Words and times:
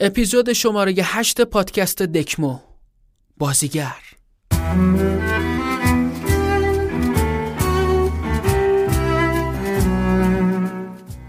اپیزود 0.00 0.52
شماره 0.52 0.94
هشت 1.02 1.40
پادکست 1.40 2.02
دکمو. 2.02 2.58
بازیگر. 3.36 3.96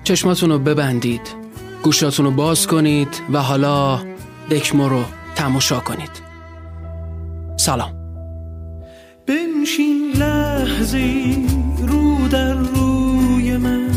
چشماتون 0.04 0.50
رو 0.50 0.60
ببندید 0.60 1.22
گوشاتون 1.84 2.26
رو 2.26 2.32
باز 2.32 2.68
کنید 2.68 3.22
و 3.34 3.42
حالا 3.42 4.06
دکمو 4.52 4.90
رو 4.90 5.04
تماشا 5.36 5.80
کنید. 5.80 6.12
سلام. 7.58 7.94
بنشین 9.28 10.12
لحظه 10.16 11.36
رو 11.88 12.28
در 12.28 12.54
روی 12.54 13.58
من 13.58 13.90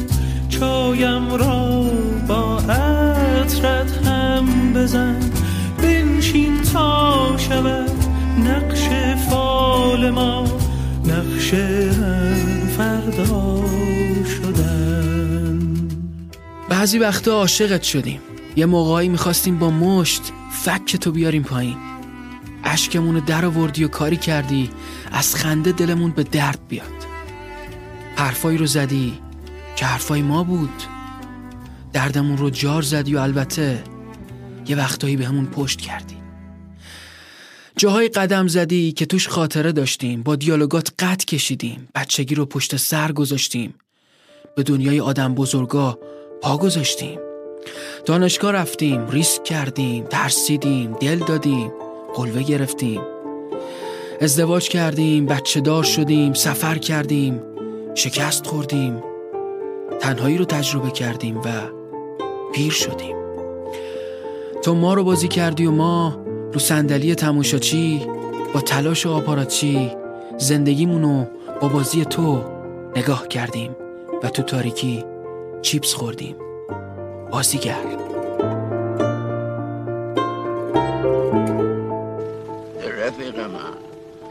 چایم 0.49 1.35
را 1.35 1.91
با 2.29 2.59
عطرت 2.59 4.02
بزن 4.73 5.31
بنشین 5.79 6.63
تا 6.63 7.37
شود 7.39 7.91
نقش 8.39 8.89
فال 9.29 10.11
ما 10.11 10.45
نقش 11.05 11.51
فردا 12.77 13.65
شدن. 14.25 15.89
بعضی 16.69 16.99
وقتا 16.99 17.33
عاشقت 17.33 17.83
شدیم. 17.83 18.21
یه 18.57 18.67
موقعی 18.67 19.09
می‌خواستیم 19.09 19.59
با 19.59 19.71
مشت 19.71 20.23
فک 20.51 20.97
تو 20.97 21.13
بیاریم 21.13 21.43
پایین. 21.43 21.77
اشکمون 22.65 23.19
در 23.27 23.45
آوردی 23.45 23.85
و 23.85 23.89
کاری 23.89 24.17
کردی 24.17 24.71
از 25.13 25.35
خنده 25.35 25.73
دلمون 25.73 26.11
به 26.11 26.23
درد 26.23 26.59
بیاد. 26.69 26.87
حرفایی 28.17 28.59
رو 28.59 28.67
زدی 28.67 29.19
که 29.77 29.87
حرفای 29.87 30.23
ما 30.23 30.45
بود. 30.45 30.83
دردمون 31.93 32.39
رو 32.39 32.51
جار 32.51 32.83
زدی 32.83 33.15
و 33.15 33.19
البته 33.19 33.83
یه 34.69 34.77
وقتایی 34.77 35.17
به 35.17 35.27
همون 35.27 35.47
پشت 35.47 35.81
کردی. 35.81 36.17
جاهای 37.77 38.09
قدم 38.09 38.49
زدی 38.49 38.93
که 38.93 39.07
توش 39.07 39.29
خاطره 39.29 39.73
داشتیم 39.73 40.23
با 40.23 40.37
دیالوگات 40.37 40.93
قد 40.99 41.25
کشیدیم 41.25 41.89
بچگی 41.95 42.35
رو 42.35 42.47
پشت 42.47 42.77
سر 42.77 43.13
گذاشتیم. 43.13 43.75
به 44.57 44.63
دنیای 44.63 45.01
آدم 45.01 45.35
بزرگا 45.35 45.99
پا 46.43 46.59
گذاشتیم. 46.59 47.19
دانشگاه 48.07 48.53
رفتیم 48.53 49.11
ریسک 49.11 49.45
کردیم 49.45 50.05
ترسیدیم 50.05 50.93
دل 50.93 51.19
دادیم 51.19 51.73
قلوه 52.15 52.43
گرفتیم. 52.43 53.01
ازدواج 54.21 54.69
کردیم 54.69 55.27
بچه 55.27 55.61
دار 55.61 55.85
شدیم 55.85 56.33
سفر 56.35 56.79
کردیم 56.79 57.43
شکست 57.95 58.47
خوردیم. 58.47 59.03
تنهایی 60.01 60.39
رو 60.39 60.45
تجربه 60.45 60.91
کردیم 60.91 61.39
و 61.39 61.51
پیر 62.55 62.73
شدیم. 62.73 63.22
تو 64.63 64.75
ما 64.75 64.95
رو 64.95 65.05
بازی 65.05 65.29
کردی 65.29 65.67
و 65.67 65.71
ما 65.71 66.25
رو 66.53 66.59
صندلی 66.59 67.15
تماشاچی 67.15 68.07
با 68.55 68.61
تلاش 68.61 69.07
آپاراتچی 69.07 69.91
زندگیمونو 70.39 71.27
با 71.61 71.69
بازی 71.69 72.05
تو 72.05 72.45
نگاه 72.97 73.29
کردیم 73.29 73.77
و 74.23 74.29
تو 74.29 74.43
تاریکی 74.43 75.05
چیپس 75.63 75.95
خوردیم. 75.95 76.37
بازیگر. 77.31 77.77
رفیق 82.99 83.39
من 83.39 83.49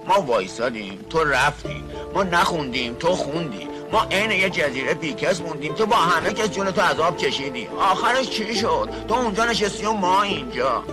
ما 0.08 0.22
وایسادیم 0.22 1.00
تو 1.10 1.24
رفتی 1.24 1.84
ما 2.14 2.24
نخوندیم 2.24 2.94
تو 2.94 3.08
خوندی. 3.08 3.68
ما 3.92 4.06
عین 4.12 4.32
یه 4.32 4.50
جزیره 4.50 4.94
پیکس 4.94 5.42
موندیم 5.42 5.74
تو 5.74 5.86
با 5.86 5.96
همه 5.96 6.34
کس 6.34 6.52
جون 6.52 6.72
تو 6.72 6.82
عذاب 6.82 7.18
کشیدی 7.18 7.68
آخرش 7.68 8.30
چی 8.30 8.56
شد؟ 8.56 8.90
تو 9.08 9.14
اونجا 9.14 9.46
نشستی 9.46 9.86
و 9.86 9.92
ما 9.92 10.22
اینجا. 10.22 10.84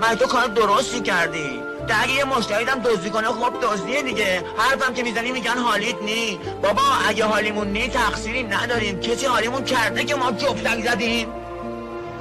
من 0.00 0.14
تو 0.14 0.26
کار 0.26 0.46
درستی 0.46 1.00
کردی؟ 1.00 1.60
اگه 2.02 2.12
یه 2.12 2.24
مشتریدم 2.24 2.78
دزدی 2.78 3.10
کنه 3.10 3.28
خب 3.28 3.52
دزدیه 3.62 4.02
دیگه. 4.02 4.42
حرفم 4.56 4.94
که 4.94 5.02
می‌زنی 5.02 5.32
میگن 5.32 5.58
حالیت 5.58 6.02
نی. 6.02 6.40
بابا 6.62 6.82
اگه 7.08 7.24
حالیمون 7.24 7.68
نی 7.68 7.88
تقصیری 7.88 8.42
نداریم. 8.42 9.00
کسی 9.00 9.26
حالیمون 9.26 9.64
کرده 9.64 10.04
که 10.04 10.14
ما 10.14 10.32
جفتک 10.32 10.84
زدیم. 10.84 11.28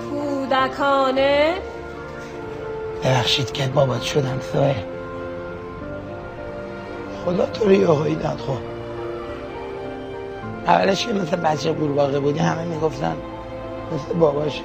کودکانه. 0.10 1.58
ببخشید 3.04 3.52
که 3.52 3.68
بابات 3.68 4.02
شدم 4.02 4.40
سوه 4.54 4.76
خدا 7.26 7.46
تو 7.46 8.16
داد 8.16 8.40
خب 8.48 8.79
اولش 10.70 11.06
که 11.06 11.14
مثل 11.14 11.36
بچه 11.36 11.72
قورباغه 11.72 12.20
بودی 12.20 12.40
همه 12.40 12.66
می‌گفتن 12.66 13.16
مثل 13.94 14.20
باباش. 14.20 14.62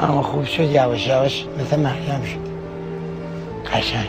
اما 0.00 0.22
خوب 0.22 0.44
شد 0.44 0.70
یواش 0.70 1.06
یواش 1.06 1.46
مثل 1.60 1.80
مریم 1.80 2.22
شد. 2.22 2.50
قشنگ. 3.72 4.08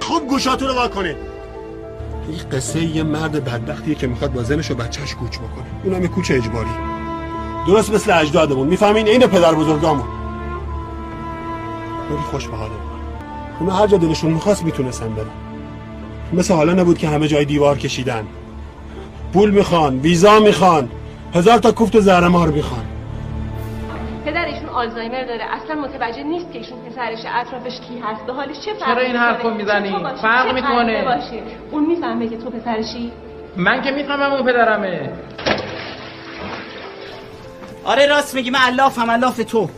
خوب 0.00 0.28
گوشاتون 0.28 0.68
رو 0.68 0.74
وا 0.74 0.88
کنید 0.88 1.16
این 2.28 2.38
قصه 2.52 2.84
یه 2.84 3.02
مرد 3.02 3.44
بدبختیه 3.44 3.94
که 3.94 4.06
می‌خواد 4.06 4.32
با 4.32 4.42
زنش 4.42 4.70
و 4.70 4.74
بچهش 4.74 5.14
کوچ 5.14 5.38
بکنه. 5.38 5.66
اونم 5.84 6.02
یه 6.02 6.08
کوچ 6.08 6.30
اجباری. 6.30 6.70
درست 7.66 7.92
مثل 7.92 8.20
اجدادمون. 8.20 8.68
می‌فهمین 8.68 9.08
این 9.08 9.26
پدر 9.26 9.54
بزرگامون. 9.54 10.06
خیلی 12.08 12.20
خوش 12.20 12.48
به 12.48 12.56
حالمون 12.56 12.78
اونا 13.60 13.74
هر 13.74 13.86
جا 13.86 13.96
دلشون 13.96 14.30
می‌خواست 14.30 14.64
می‌تونستن 14.64 15.14
برن. 15.14 15.26
مثل 16.32 16.54
حالا 16.54 16.72
نبود 16.72 16.98
که 16.98 17.08
همه 17.08 17.28
جای 17.28 17.44
دیوار 17.44 17.78
کشیدن. 17.78 18.26
پول 19.32 19.50
می‌خوان 19.50 19.98
ویزا 19.98 20.38
می‌خوان 20.40 20.88
هزار 21.34 21.58
تا 21.58 21.72
کوفت 21.72 21.96
و 21.96 22.00
زهرمار 22.00 22.48
می‌خوان. 22.48 22.84
پدرشون 24.24 24.68
آلزایمر 24.68 25.24
داره. 25.24 25.44
اصلا 25.44 25.80
متوجه 25.80 26.22
نیست 26.22 26.52
که 26.52 26.58
ایشون 26.58 26.78
پسرش 26.78 27.18
اطرافش 27.34 27.80
کی 27.80 27.98
هست. 28.02 28.26
به 28.26 28.32
حالش 28.32 28.60
چه 28.60 28.74
فرقی 28.74 28.94
چرا 28.94 29.02
این؟ 29.02 29.16
حرفو 29.16 29.50
می‌زنی؟ 29.50 29.96
فرق 30.22 30.54
می‌کنه. 30.54 31.04
باشی. 31.04 31.42
اون 31.70 31.86
می‌فهمه 31.86 32.28
که 32.28 32.36
تو 32.36 32.50
پسرشی؟ 32.50 33.12
من 33.56 33.82
که 33.82 33.90
می‌فهمم 33.90 34.32
اون 34.32 34.42
پدرمه. 34.42 35.12
آره 37.84 38.06
راست 38.06 38.34
میگی. 38.34 38.50
من 38.50 38.58
علافم 38.58 39.10
علاف 39.10 39.36
تو. 39.36 39.68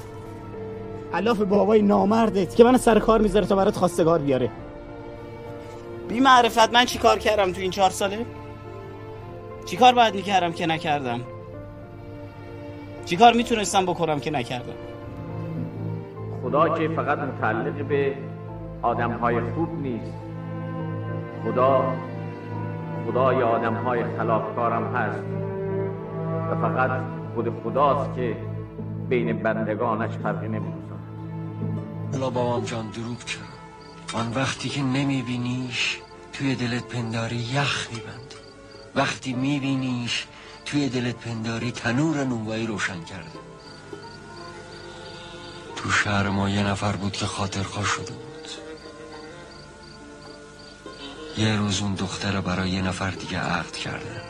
علاف 1.15 1.39
بابای 1.39 1.83
نامردت 1.83 2.55
که 2.55 2.65
من 2.65 2.77
سر 2.77 2.99
کار 2.99 3.21
می‌ذاره 3.21 3.47
تا 3.47 3.57
برات 3.57 3.77
خواستگار 3.77 4.19
بیاره. 4.19 4.51
بی 6.09 6.21
معرفت 6.21 6.73
من 6.73 6.85
چی 6.85 6.99
کار 6.99 7.19
کردم 7.19 7.53
تو 7.53 7.61
این 7.61 7.71
چهار 7.71 7.91
ساله؟ 7.91 8.27
چی 9.65 9.77
کار 9.77 9.95
باید 9.95 10.15
می‌کردم 10.15 10.53
که 10.53 10.67
نکردم؟ 10.67 11.21
چی 13.05 13.17
کار 13.17 13.33
می‌تونستم 13.33 13.87
بکنم 13.87 14.21
که 14.21 14.31
نکردم؟ 14.31 14.73
خدا 16.43 16.79
که 16.79 16.89
فقط 16.89 17.19
متعلق 17.19 17.85
به 17.85 18.15
آدم 18.83 19.13
های 19.13 19.41
خوب 19.41 19.83
نیست. 19.83 20.13
خدا 21.45 21.95
خدای 23.07 23.43
آدم 23.43 23.75
های 23.75 24.05
خلافکارم 24.19 24.97
هست. 24.97 25.23
و 26.51 26.55
فقط 26.61 26.91
خود 27.35 27.63
خداست 27.65 28.15
که 28.15 28.37
بین 29.09 29.43
بندگانش 29.43 30.11
فرقی 30.11 30.49
نمی‌گذارد. 30.49 30.81
بلا 32.13 32.31
بابام 32.31 32.65
جان 32.65 32.91
دروب 32.91 33.19
چرا 33.27 33.43
آن 34.21 34.33
وقتی 34.35 34.69
که 34.69 34.83
نمیبینیش 34.83 35.99
توی 36.33 36.55
دلت 36.55 36.85
پنداری 36.85 37.37
یخ 37.37 37.89
میبند 37.93 38.30
وقتی 38.95 39.33
میبینیش 39.33 40.27
توی 40.65 40.89
دلت 40.89 41.17
پنداری 41.17 41.73
تنور 41.73 42.25
نونوایی 42.25 42.67
روشن 42.67 43.05
کرده. 43.05 43.39
تو 45.77 45.91
شهر 45.91 46.29
ما 46.29 46.49
یه 46.49 46.63
نفر 46.63 46.97
بود 46.97 47.13
که 47.13 47.27
خاطرخواه 47.27 47.87
شده 47.87 48.13
بود. 48.13 48.49
یه 51.39 51.57
روز 51.57 51.81
اون 51.81 51.95
دختر 51.95 52.41
برای 52.41 52.71
یه 52.71 52.83
نفر 52.83 53.11
دیگه 53.11 53.39
عقد 53.39 53.73
کرده. 53.73 54.23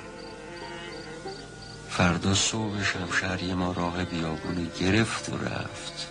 فردا 1.88 2.34
صبح 2.34 2.82
شمشهری 2.82 3.54
ما 3.54 3.72
راه 3.72 4.04
بیابونه 4.04 4.66
گرفت 4.80 5.28
و 5.28 5.36
رفت. 5.36 6.08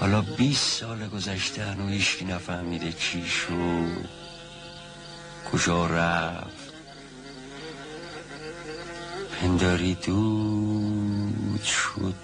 حالا 0.00 0.20
20 0.20 0.80
سال 0.80 1.08
گذشته 1.08 1.64
هنو 1.64 1.88
هیچکی 1.88 2.24
نفهمیده 2.24 2.92
چی 2.92 3.26
شد 3.26 4.08
کجا 5.52 5.86
رفت. 5.86 6.55
پنداری 9.40 9.94
دود 10.06 11.62
شد 11.62 12.14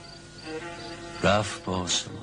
رفت 1.23 1.65
با 1.65 1.77
آسمان 1.77 2.17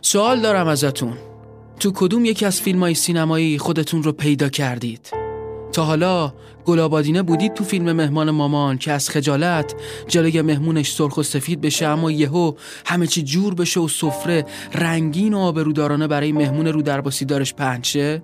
سوال 0.00 0.40
دارم 0.40 0.66
ازتون 0.66 1.18
تو 1.80 1.92
کدوم 1.94 2.24
یکی 2.24 2.46
از 2.46 2.60
فیلم 2.60 2.80
های 2.80 2.94
سینمایی 2.94 3.58
خودتون 3.58 4.02
رو 4.02 4.12
پیدا 4.12 4.48
کردید؟ 4.48 5.10
تا 5.72 5.84
حالا 5.84 6.34
گلابادینه 6.64 7.22
بودید 7.22 7.54
تو 7.54 7.64
فیلم 7.64 7.92
مهمان 7.92 8.30
مامان 8.30 8.78
که 8.78 8.92
از 8.92 9.10
خجالت 9.10 9.74
جلوی 10.08 10.42
مهمونش 10.42 10.92
سرخ 10.92 11.16
و 11.16 11.22
سفید 11.22 11.60
بشه 11.60 11.86
اما 11.86 12.10
یهو 12.10 12.52
همه 12.86 13.06
چی 13.06 13.22
جور 13.22 13.54
بشه 13.54 13.80
و 13.80 13.88
سفره 13.88 14.44
رنگین 14.74 15.34
و 15.34 15.38
آبرودارانه 15.38 16.06
برای 16.06 16.32
مهمون 16.32 16.66
رو 16.66 16.82
درباسی 16.82 17.24
دارش 17.24 17.54
پهنشه؟ 17.54 18.22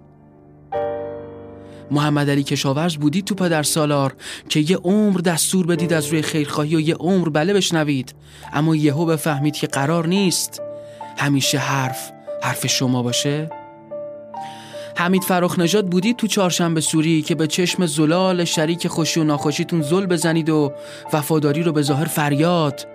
محمد 1.90 2.30
علی 2.30 2.42
کشاورز 2.42 2.96
بودید 2.96 3.24
تو 3.24 3.34
پدر 3.34 3.62
سالار 3.62 4.14
که 4.48 4.60
یه 4.60 4.76
عمر 4.76 5.20
دستور 5.20 5.66
بدید 5.66 5.92
از 5.92 6.06
روی 6.06 6.22
خیرخواهی 6.22 6.76
و 6.76 6.80
یه 6.80 6.94
عمر 6.94 7.28
بله 7.28 7.54
بشنوید. 7.54 8.14
اما 8.52 8.76
یهو 8.76 9.06
بفهمید 9.06 9.54
که 9.54 9.66
قرار 9.66 10.06
نیست. 10.06 10.62
همیشه 11.18 11.58
حرف 11.58 12.10
حرف 12.42 12.66
شما 12.66 13.02
باشه. 13.02 13.50
حمید 14.96 15.22
فراخ 15.22 15.58
نجات 15.58 15.84
بودید 15.84 16.16
تو 16.16 16.26
چهارشنبه 16.26 16.80
سوری 16.80 17.22
که 17.22 17.34
به 17.34 17.46
چشم 17.46 17.86
زلال 17.86 18.44
شریک 18.44 18.88
خوشی 18.88 19.20
و 19.20 19.24
ناخوشیتون 19.24 19.82
زل 19.82 20.06
بزنید 20.06 20.50
و 20.50 20.72
وفاداری 21.12 21.62
رو 21.62 21.72
به 21.72 21.82
ظاهر 21.82 22.04
فریاد. 22.04 22.86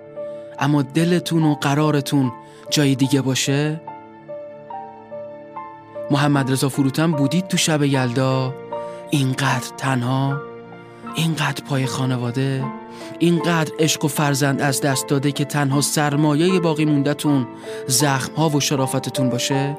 اما 0.60 0.82
دلتون 0.82 1.44
و 1.44 1.56
قرارتون 1.56 2.32
جای 2.70 2.96
دیگه 2.96 3.22
باشه؟ 3.22 3.82
محمد 6.12 6.52
رضا 6.52 6.70
فروتن 6.70 7.12
بودید 7.12 7.48
تو 7.48 7.58
شب 7.58 7.84
یلدا؟ 7.84 8.65
اینقدر 9.10 9.76
تنها 9.78 10.42
اینقدر 11.16 11.64
پای 11.70 11.86
خانواده 11.86 12.64
اینقدر 13.20 13.72
عشق 13.80 14.06
و 14.06 14.08
فرزند 14.08 14.62
از 14.62 14.82
دست 14.82 15.08
داده 15.08 15.32
که 15.32 15.46
تنها 15.46 15.82
سرمایه 15.82 16.60
باقی 16.60 16.86
موندتون 16.86 17.48
زخم 17.88 18.34
ها 18.34 18.50
و 18.50 18.60
شرافتتون 18.60 19.30
باشه؟ 19.30 19.78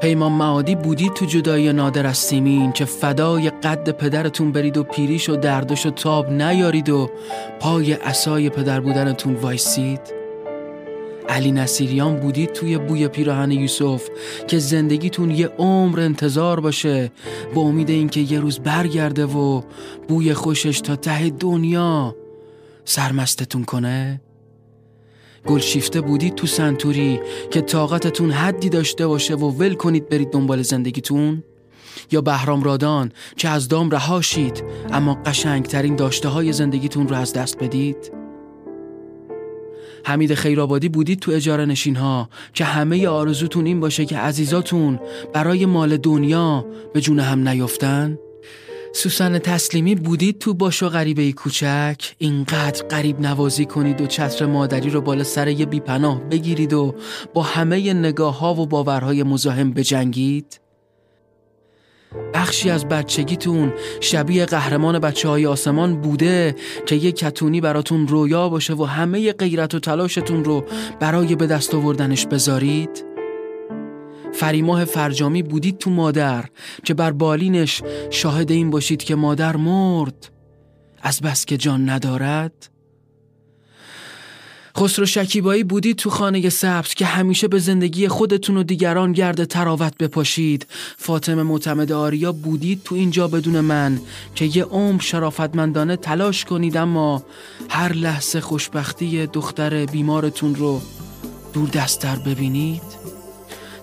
پیمان 0.00 0.32
معادی 0.32 0.74
بودید 0.74 1.12
تو 1.12 1.26
جدایی 1.26 1.72
نادر 1.72 2.06
از 2.06 2.18
سیمین 2.18 2.72
که 2.72 2.84
فدای 2.84 3.50
قد 3.50 3.90
پدرتون 3.90 4.52
برید 4.52 4.76
و 4.76 4.82
پیریش 4.82 5.28
و 5.28 5.36
دردش 5.36 5.86
و 5.86 5.90
تاب 5.90 6.30
نیارید 6.30 6.88
و 6.88 7.10
پای 7.60 7.92
اسای 7.92 8.50
پدر 8.50 8.80
بودنتون 8.80 9.34
وایسید؟ 9.34 10.15
علی 11.28 11.52
نصیریان 11.52 12.16
بودید 12.16 12.52
توی 12.52 12.78
بوی 12.78 13.08
پیراهن 13.08 13.50
یوسف 13.50 14.08
که 14.48 14.58
زندگیتون 14.58 15.30
یه 15.30 15.46
عمر 15.46 16.00
انتظار 16.00 16.60
باشه 16.60 17.12
با 17.54 17.60
امید 17.62 17.90
اینکه 17.90 18.20
یه 18.20 18.40
روز 18.40 18.58
برگرده 18.58 19.26
و 19.26 19.62
بوی 20.08 20.34
خوشش 20.34 20.80
تا 20.80 20.96
ته 20.96 21.30
دنیا 21.30 22.16
سرمستتون 22.84 23.64
کنه؟ 23.64 24.20
گلشیفته 25.46 26.00
بودید 26.00 26.34
تو 26.34 26.46
سنتوری 26.46 27.20
که 27.50 27.60
طاقتتون 27.60 28.30
حدی 28.30 28.68
داشته 28.68 29.06
باشه 29.06 29.34
و 29.34 29.50
ول 29.50 29.74
کنید 29.74 30.08
برید 30.08 30.30
دنبال 30.30 30.62
زندگیتون؟ 30.62 31.42
یا 32.10 32.20
بهرام 32.20 32.62
رادان 32.62 33.12
که 33.36 33.48
از 33.48 33.68
دام 33.68 33.90
رهاشید 33.90 34.64
اما 34.92 35.14
قشنگترین 35.26 35.96
داشته 35.96 36.28
های 36.28 36.52
زندگیتون 36.52 37.08
رو 37.08 37.16
از 37.16 37.32
دست 37.32 37.58
بدید؟ 37.58 38.25
حمید 40.06 40.34
خیرآبادی 40.34 40.88
بودید 40.88 41.20
تو 41.20 41.32
اجاره 41.32 41.64
نشین 41.64 41.96
ها 41.96 42.28
که 42.54 42.64
همه 42.64 43.08
آرزوتون 43.08 43.66
این 43.66 43.80
باشه 43.80 44.04
که 44.04 44.18
عزیزاتون 44.18 45.00
برای 45.32 45.66
مال 45.66 45.96
دنیا 45.96 46.66
به 46.94 47.00
جون 47.00 47.20
هم 47.20 47.48
نیفتن 47.48 48.18
سوسن 48.92 49.38
تسلیمی 49.38 49.94
بودید 49.94 50.38
تو 50.38 50.54
باش 50.54 50.82
و 50.82 50.88
غریبه 50.88 51.32
کوچک؟ 51.32 52.14
اینقدر 52.18 52.86
غریب 52.86 53.20
نوازی 53.20 53.64
کنید 53.64 54.00
و 54.00 54.06
چتر 54.06 54.46
مادری 54.46 54.90
رو 54.90 55.00
بالا 55.00 55.24
سر 55.24 55.48
یه 55.48 55.66
بیپناه 55.66 56.20
بگیرید 56.20 56.72
و 56.72 56.94
با 57.34 57.42
همه 57.42 57.94
نگاه 57.94 58.38
ها 58.38 58.54
و 58.54 58.66
باورهای 58.66 59.22
مزاحم 59.22 59.72
بجنگید؟ 59.72 60.60
بخشی 62.34 62.70
از 62.70 62.88
بچگیتون 62.88 63.72
شبیه 64.00 64.46
قهرمان 64.46 64.98
بچه 64.98 65.28
های 65.28 65.46
آسمان 65.46 66.00
بوده 66.00 66.54
که 66.86 66.96
یه 66.96 67.12
کتونی 67.12 67.60
براتون 67.60 68.08
رویا 68.08 68.48
باشه 68.48 68.74
و 68.74 68.84
همه 68.84 69.32
غیرت 69.32 69.74
و 69.74 69.78
تلاشتون 69.78 70.44
رو 70.44 70.64
برای 71.00 71.36
به 71.36 71.46
دست 71.46 71.74
آوردنش 71.74 72.26
بذارید؟ 72.26 73.04
فریماه 74.32 74.84
فرجامی 74.84 75.42
بودید 75.42 75.78
تو 75.78 75.90
مادر 75.90 76.44
که 76.84 76.94
بر 76.94 77.12
بالینش 77.12 77.82
شاهد 78.10 78.50
این 78.50 78.70
باشید 78.70 79.04
که 79.04 79.14
مادر 79.14 79.56
مرد. 79.56 80.30
از 81.02 81.20
بس 81.20 81.44
که 81.44 81.56
جان 81.56 81.90
ندارد 81.90 82.75
خسرو 84.78 85.06
شکیبایی 85.06 85.64
بودید 85.64 85.96
تو 85.96 86.10
خانه 86.10 86.48
سبز 86.48 86.94
که 86.94 87.06
همیشه 87.06 87.48
به 87.48 87.58
زندگی 87.58 88.08
خودتون 88.08 88.56
و 88.56 88.62
دیگران 88.62 89.12
گرد 89.12 89.44
تراوت 89.44 89.98
بپاشید. 89.98 90.66
فاطمه 90.96 91.42
معتمد 91.42 91.92
آریا 91.92 92.32
بودید 92.32 92.80
تو 92.84 92.94
اینجا 92.94 93.28
بدون 93.28 93.60
من 93.60 94.00
که 94.34 94.44
یه 94.44 94.64
عمر 94.64 95.00
شرافتمندانه 95.00 95.96
تلاش 95.96 96.44
کنید 96.44 96.76
اما 96.76 97.22
هر 97.68 97.92
لحظه 97.92 98.40
خوشبختی 98.40 99.26
دختر 99.26 99.86
بیمارتون 99.86 100.54
رو 100.54 100.80
دور 101.52 101.68
دستر 101.68 102.16
ببینید. 102.16 102.82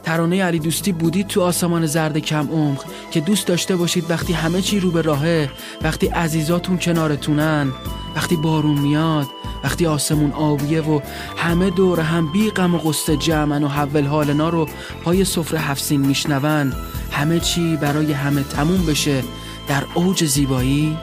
ترانه 0.04 0.44
علی 0.44 0.60
دوستی 0.60 0.92
بودید 0.92 1.28
تو 1.28 1.42
آسمان 1.42 1.86
زرد 1.86 2.18
کم 2.18 2.48
عمق 2.52 2.86
که 3.12 3.20
دوست 3.20 3.48
داشته 3.48 3.76
باشید 3.76 4.06
وقتی 4.10 4.34
همه 4.34 4.62
چی 4.62 4.80
رو 4.80 4.92
به 4.92 5.02
راهه 5.02 5.50
وقتی 5.82 6.08
عزیزاتون 6.08 6.78
کنارتونن 6.78 7.72
وقتی 8.16 8.36
بارون 8.36 8.80
میاد 8.80 9.28
وقتی 9.64 9.86
آسمون 9.86 10.32
آبیه 10.32 10.82
و 10.82 11.00
همه 11.38 11.70
دور 11.70 12.00
هم 12.00 12.32
بی 12.32 12.50
غم 12.50 12.76
و 12.76 12.78
قصه 12.78 13.18
جمعن 13.18 13.64
و 13.64 13.68
حول 13.68 14.06
حالنا 14.06 14.50
رو 14.50 14.70
پای 15.04 15.26
سفره 15.26 15.60
هفسین 15.60 16.02
میشنون 16.06 16.74
همه 17.12 17.40
چی 17.40 17.78
برای 17.78 18.12
همه 18.12 18.44
تموم 18.44 18.86
بشه 18.86 19.24
در 19.68 19.84
اوج 19.94 20.26
زیبایی. 20.26 20.98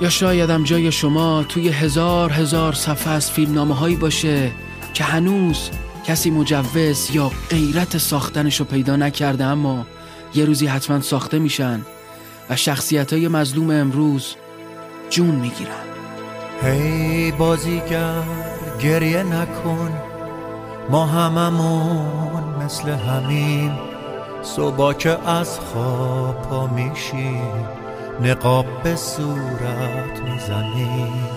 یا 0.00 0.08
شایدم 0.08 0.64
جای 0.64 0.92
شما 0.92 1.42
توی 1.42 1.68
هزار 1.68 2.32
هزار 2.32 2.72
صفحه 2.72 3.12
از 3.12 3.30
فیلمنامه 3.30 3.74
هایی 3.74 3.96
باشه 3.96 4.52
که 4.94 5.04
هنوز 5.04 5.70
کسی 6.06 6.30
مجوز 6.30 7.10
یا 7.12 7.30
غیرت 7.50 7.98
ساختنش 7.98 8.60
رو 8.60 8.66
پیدا 8.66 8.96
نکرده 8.96 9.44
اما 9.44 9.86
یه 10.34 10.44
روزی 10.44 10.66
حتما 10.66 11.00
ساخته 11.00 11.38
میشن 11.38 11.80
و 12.50 12.56
شخصیت 12.56 13.12
های 13.12 13.28
مظلوم 13.28 13.70
امروز 13.70 14.34
جون 15.10 15.34
می‌گیرن. 15.34 15.89
هی 16.62 17.32
بازیگر 17.32 18.22
گریه 18.80 19.22
نکن 19.22 19.92
ما 20.90 21.06
هممون 21.06 22.64
مثل 22.64 22.88
همین 22.88 23.72
صبح 24.42 24.92
که 24.92 25.28
از 25.28 25.58
خواب 25.58 26.42
پا 26.42 26.66
میشیم 26.66 27.64
نقاب 28.20 28.66
به 28.82 28.96
صورت 28.96 30.20
می‌زنیم. 30.24 31.28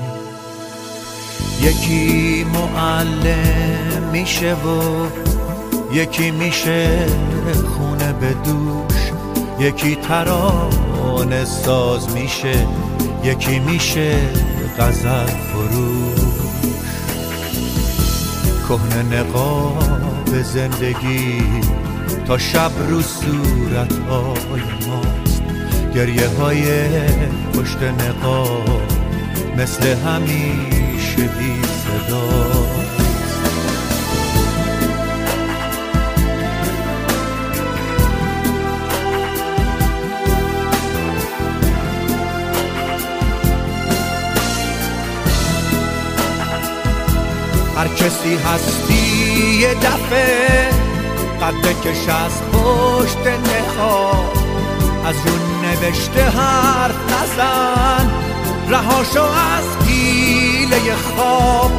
یکی 1.61 2.45
معلم 2.53 4.09
میشه 4.11 4.53
و 4.53 5.07
یکی 5.93 6.31
میشه 6.31 7.05
خونه 7.67 8.13
به 8.13 8.33
دوش 8.33 9.11
یکی 9.59 9.95
ترانه 9.95 11.45
ساز 11.45 12.13
میشه 12.13 12.67
یکی 13.23 13.59
میشه 13.59 14.15
غزل 14.79 15.25
فروش. 15.25 16.33
کهنه 18.69 19.19
نقاب 19.19 20.41
زندگی 20.43 21.43
تا 22.27 22.37
شب 22.37 22.71
رو 22.89 23.01
صورت 23.01 23.93
های 23.93 24.61
ماست. 24.87 25.43
گریه 25.95 26.27
های 26.27 26.63
پشت 27.53 27.83
نقاب 27.83 28.81
مثل 29.57 29.95
همیشه 29.97 31.21
بی 31.21 31.61
صداست 31.63 33.02
هر 47.77 47.87
کسی 47.87 48.35
هستی 48.35 48.93
یه 49.59 49.73
دفعه 49.73 50.69
قد 51.41 51.81
کش 51.81 52.09
از 52.09 52.41
پشت 52.51 53.27
نخواه. 53.27 54.31
از 55.05 55.15
رو 55.25 55.33
نوشته 55.61 56.23
حرف 56.23 56.95
نزن. 57.09 58.11
رهاشو 58.69 59.23
از 59.23 59.87
گیله 59.87 60.95
خواب. 60.95 61.71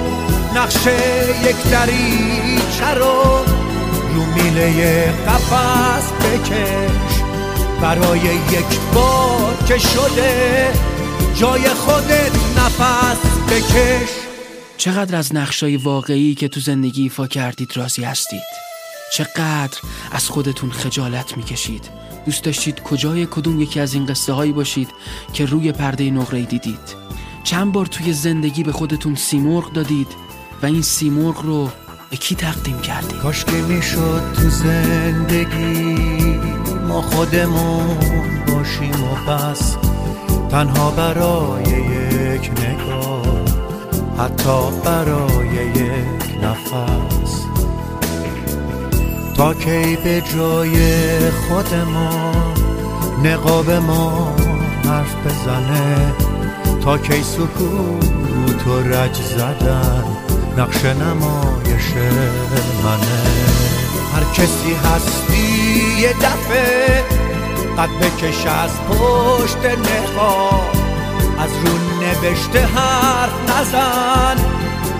نقشه 0.57 0.99
یک 1.45 1.71
دریچه 1.71 2.95
رو 2.97 3.45
رو 4.15 4.25
میله 4.35 5.05
قفص 5.11 6.13
بکش. 6.13 7.23
برای 7.83 8.21
یک 8.21 8.81
بار 8.95 9.55
که 9.69 9.79
شده 9.79 10.73
جای 11.35 11.69
خودت 11.69 12.33
نفس 12.57 13.19
بکش. 13.51 14.24
چقدر 14.85 15.17
از 15.17 15.35
نقشای 15.35 15.77
واقعی 15.77 16.35
که 16.35 16.49
تو 16.49 16.61
زندگی 16.61 17.03
ایفا 17.03 17.27
کردید 17.27 17.77
راضی 17.77 18.05
هستید؟ 18.05 18.43
چقدر 19.13 19.79
از 20.13 20.29
خودتون 20.29 20.71
خجالت 20.71 21.37
می‌کشید؟ 21.37 21.91
دوست 22.27 22.45
داشتید 22.45 22.83
کجای 22.83 23.27
کدوم 23.27 23.61
یکی 23.61 23.81
از 23.81 23.95
این 23.95 24.07
قصه 24.07 24.33
هایی 24.33 24.53
باشید 24.53 24.89
که 25.33 25.47
روی 25.47 25.73
پرده 25.73 26.11
نقره 26.11 26.43
دیدید؟ 26.43 26.97
چند 27.45 27.73
بار 27.73 27.87
توی 27.87 28.13
زندگی 28.13 28.63
به 28.63 28.73
خودتون 28.73 29.15
سیمرغ 29.15 29.73
دادید 29.73 30.09
و 30.63 30.67
این 30.67 30.83
سیمرغ 30.83 31.43
رو 31.43 31.71
به 32.11 32.17
کی 32.17 32.35
تقدیم 32.35 32.81
کردید؟ 32.81 33.19
کاش 33.19 33.45
که 33.45 33.53
می‌شد 33.53 34.33
تو 34.35 34.51
زندگی 34.51 35.95
ما 36.89 37.03
خودمون 37.03 37.99
باشیم 38.49 39.05
و 39.05 39.31
بس 39.31 39.77
تنها 40.51 40.91
برای 40.91 41.63
یک 42.35 42.51
نگاه 42.51 42.94
حتی 44.19 44.81
برای 44.85 45.49
یک 45.67 46.43
نفس. 46.43 47.41
تا 49.37 49.55
کی 49.55 49.97
به 49.97 50.23
جای 50.35 50.75
خودمان 51.31 52.55
نقاب 53.25 53.71
ما 53.71 54.37
حرف 54.85 55.15
بزنه. 55.27 56.13
تا 56.85 56.99
کی 56.99 57.23
سکوت 57.23 58.67
و 58.67 58.81
رج 58.81 59.15
زدن 59.15 60.05
نقش 60.59 60.85
نمایش 60.85 61.93
منه. 62.85 63.25
هر 64.15 64.25
کسی 64.35 64.75
هستی 64.75 65.83
یه 66.01 66.13
دفعه 66.13 67.05
قد 67.79 67.89
بکش 67.89 68.47
از 68.47 68.71
پشت 68.89 69.59
نقاب. 69.67 70.84
از 71.39 71.51
رو 71.65 71.79
نوشته 72.01 72.67
حرف 72.67 73.33
نزن. 73.51 74.37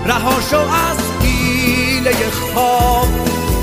رهاشو 0.05 0.59
از 0.59 0.97
گیله 1.21 2.29
خواب 2.29 3.07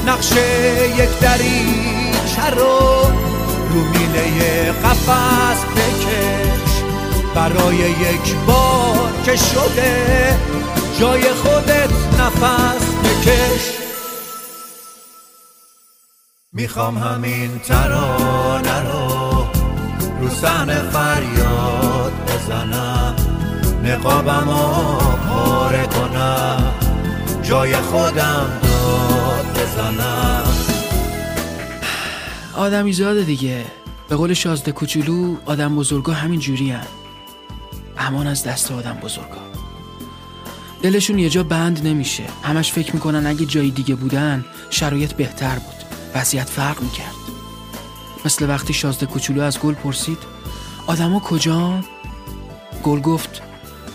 نقشه 0.06 0.88
یک 0.98 1.18
دریچه 1.18 2.50
رو 2.56 2.78
رو 3.70 3.80
میله 3.80 4.72
قفص 4.72 5.64
بکش. 5.64 6.82
برای 7.34 7.76
یک 7.76 8.34
بار 8.46 9.12
که 9.24 9.36
شده 9.36 10.38
جای 11.00 11.22
خودت 11.22 11.90
نفس 12.20 12.86
بکش. 13.04 13.72
می‌خوام 16.52 16.98
همین 16.98 17.58
ترانه 17.58 18.80
رو 18.80 19.46
رو 20.20 20.28
سحن 20.28 20.90
نقابم 24.02 24.46
پاره 25.28 25.86
کنم. 25.86 26.74
جای 27.42 27.74
خودم 27.76 28.60
داد 28.62 29.46
بزنم. 29.58 30.42
آدمی 32.56 32.92
زاده 32.92 33.22
دیگه. 33.22 33.64
به 34.08 34.16
قول 34.16 34.34
شازده 34.34 34.72
کوچولو 34.72 35.36
آدم 35.46 35.76
بزرگا 35.76 36.12
همین 36.12 36.40
جوری 36.40 36.70
هن. 36.70 36.86
امان 37.98 38.26
از 38.26 38.44
دست 38.44 38.72
آدم 38.72 38.94
بزرگا. 39.02 39.42
دلشون 40.82 41.18
یه 41.18 41.30
جا 41.30 41.42
بند 41.42 41.86
نمیشه. 41.86 42.24
همش 42.42 42.72
فکر 42.72 42.94
می‌کنن 42.94 43.26
اگه 43.26 43.46
جای 43.46 43.70
دیگه 43.70 43.94
بودن 43.94 44.44
شرایط 44.70 45.12
بهتر 45.12 45.54
بود. 45.54 45.74
وضعیت 46.14 46.48
فرق 46.48 46.82
می‌کرد. 46.82 47.14
مثل 48.24 48.48
وقتی 48.48 48.72
شازده 48.72 49.06
کوچولو 49.06 49.42
از 49.42 49.58
گل 49.58 49.74
پرسید 49.74 50.18
آدما 50.86 51.20
کجا؟ 51.20 51.80
گل 52.82 53.00
گفت 53.00 53.42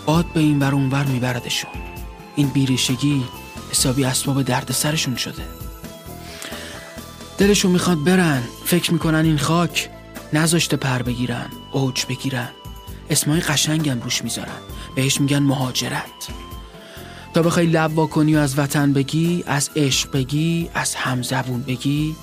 باد 0.08 0.26
به 0.26 0.40
این 0.40 0.58
ور 0.58 0.74
اونور 0.74 1.04
میبردشون. 1.04 1.70
این 2.36 2.48
بیریشگی 2.48 3.24
حسابی 3.70 4.04
اسباب 4.04 4.42
درد 4.42 4.72
سرشون 4.72 5.16
شده. 5.16 5.42
دلشون 7.38 7.70
می‌خواد 7.70 8.04
برن 8.04 8.42
فکر 8.64 8.92
می‌کنن 8.92 9.24
این 9.24 9.38
خاک 9.38 9.90
نذاشته 10.32 10.76
پر 10.76 11.02
بگیرن 11.02 11.46
اوج 11.72 12.06
بگیرن. 12.06 12.48
اسمای 13.10 13.40
قشنگم 13.40 14.00
روش 14.00 14.24
می‌ذارن. 14.24 14.58
بهش 14.94 15.20
میگن 15.20 15.38
مهاجرت. 15.38 16.28
بخوای 17.42 17.66
لب 17.66 17.94
واکنی 17.94 18.34
و 18.34 18.38
از 18.38 18.58
وطن 18.58 18.92
بگی 18.92 19.44
از 19.46 19.70
عشق 19.76 20.12
بگی 20.12 20.68
از 20.74 20.94
همزبون 20.94 21.62
بگی 21.62 22.16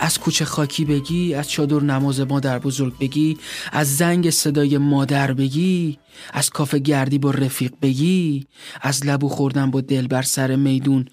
از 0.00 0.18
کوچه 0.18 0.44
خاکی 0.44 0.84
بگی 0.84 1.34
از 1.34 1.50
چادر 1.50 1.80
نماز 1.80 2.20
مادر 2.20 2.58
بزرگ 2.58 2.98
بگی 2.98 3.38
از 3.72 3.96
زنگ 3.96 4.30
صدای 4.30 4.78
مادر 4.78 5.32
بگی 5.32 5.98
از 6.32 6.50
کافه 6.50 6.78
گردی 6.78 7.18
با 7.18 7.30
رفیق 7.30 7.72
بگی 7.82 8.46
از 8.80 9.06
لبو 9.06 9.28
خوردن 9.28 9.70
با 9.70 9.80
دل 9.80 10.06
بر 10.06 10.22
سر 10.22 10.56
میدون 10.56 11.04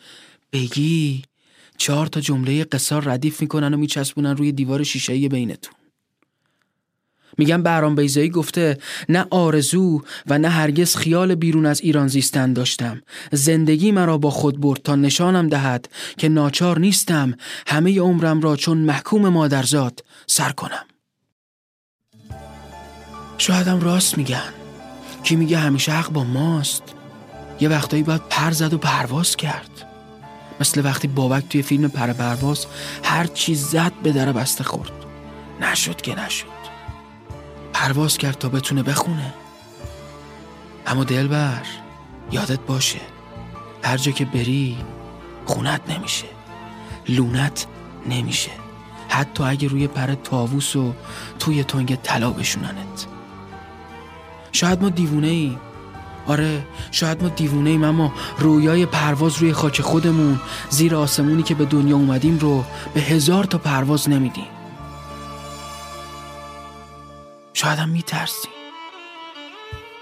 بگی. 0.54 1.24
چهار 1.78 2.08
تا 2.08 2.20
جمله 2.20 2.64
قصار 2.64 3.04
ردیف 3.04 3.42
می‌کنن 3.42 3.74
و 3.74 3.78
میچسبونن 3.78 4.38
روی 4.38 4.52
دیوار 4.52 4.84
شیشه‌ای 4.84 5.30
بینتون. 5.30 5.74
میگن 7.38 7.64
برام 7.64 7.96
بیزایی 7.96 8.30
گفته 8.30 8.78
نه 9.10 9.26
آرزو 9.30 10.02
و 10.28 10.38
نه 10.38 10.50
هرگز 10.50 10.96
خیال 10.96 11.36
بیرون 11.36 11.66
از 11.66 11.82
ایران 11.82 12.08
زیستن 12.08 12.54
داشتم. 12.54 13.02
زندگی 13.32 13.92
مرا 13.92 14.18
با 14.18 14.30
خود 14.30 14.62
برد 14.62 14.82
تا 14.82 14.96
نشانم 14.96 15.48
دهد 15.48 15.90
که 16.18 16.30
ناچار 16.30 16.80
نیستم 16.80 17.34
همه 17.68 18.00
عمرم 18.00 18.42
را 18.42 18.56
چون 18.56 18.78
محکوم 18.78 19.30
مادرزاد 19.30 20.04
سر 20.28 20.52
کنم. 20.52 20.86
شایدم 23.38 23.80
راست 23.80 24.18
میگن. 24.18 24.54
کی 25.24 25.36
میگه 25.36 25.58
همیشه 25.58 25.92
حق 25.92 26.10
با 26.10 26.24
ماست. 26.24 26.84
یه 27.60 27.70
وقتایی 27.70 28.04
باید 28.04 28.22
پر 28.30 28.52
زد 28.52 28.74
و 28.74 28.78
پرواز 28.78 29.36
کرد. 29.36 29.70
مثل 30.60 30.86
وقتی 30.86 31.08
بابک 31.08 31.50
توی 31.50 31.62
فیلم 31.62 31.90
پر 31.90 32.14
پرواز 32.14 32.66
هر 33.04 33.26
چیز 33.26 33.66
زد 33.66 33.92
به 34.04 34.12
در 34.12 34.32
بسته 34.32 34.64
خورد. 34.64 34.92
نشد 35.62 36.02
که 36.02 36.26
نشد. 36.26 36.55
پرواز 37.76 38.18
کرد 38.18 38.38
تا 38.38 38.50
بتونه 38.50 38.84
بخونه. 38.84 39.34
اما 40.88 41.04
دلبر 41.04 41.62
یادت 42.32 42.60
باشه 42.60 43.00
هر 43.84 43.98
جا 43.98 44.12
که 44.12 44.26
بری 44.26 44.78
خونت 45.46 45.82
نمیشه 45.90 46.28
لونت 47.10 47.66
نمیشه. 48.10 48.52
حتی 49.10 49.44
اگه 49.44 49.68
روی 49.68 49.88
پر 49.88 50.16
تاووس 50.16 50.76
و 50.76 50.94
توی 51.40 51.64
تنگ 51.64 51.96
طلا 51.96 52.30
بشوننت. 52.30 53.08
شاید 54.52 54.82
ما 54.82 54.90
دیوونه 54.90 55.28
ایم 55.28 55.60
آره 56.28 56.66
شاید 56.92 57.24
ما 57.24 57.30
دیوونه 57.30 57.70
ایم 57.70 57.84
اما 57.84 58.14
رویای 58.40 58.86
پرواز 58.86 59.38
روی 59.38 59.54
خاک 59.54 59.82
خودمون 59.82 60.40
زیر 60.70 60.96
آسمونی 60.96 61.44
که 61.44 61.56
به 61.56 61.66
دنیا 61.66 61.96
اومدیم 61.96 62.38
رو 62.38 62.64
به 62.94 63.02
هزار 63.02 63.44
تا 63.44 63.58
پرواز 63.58 64.10
نمیدیم. 64.10 64.55
شاید 67.56 67.80
هم 67.80 67.90
میترسیم 67.90 68.52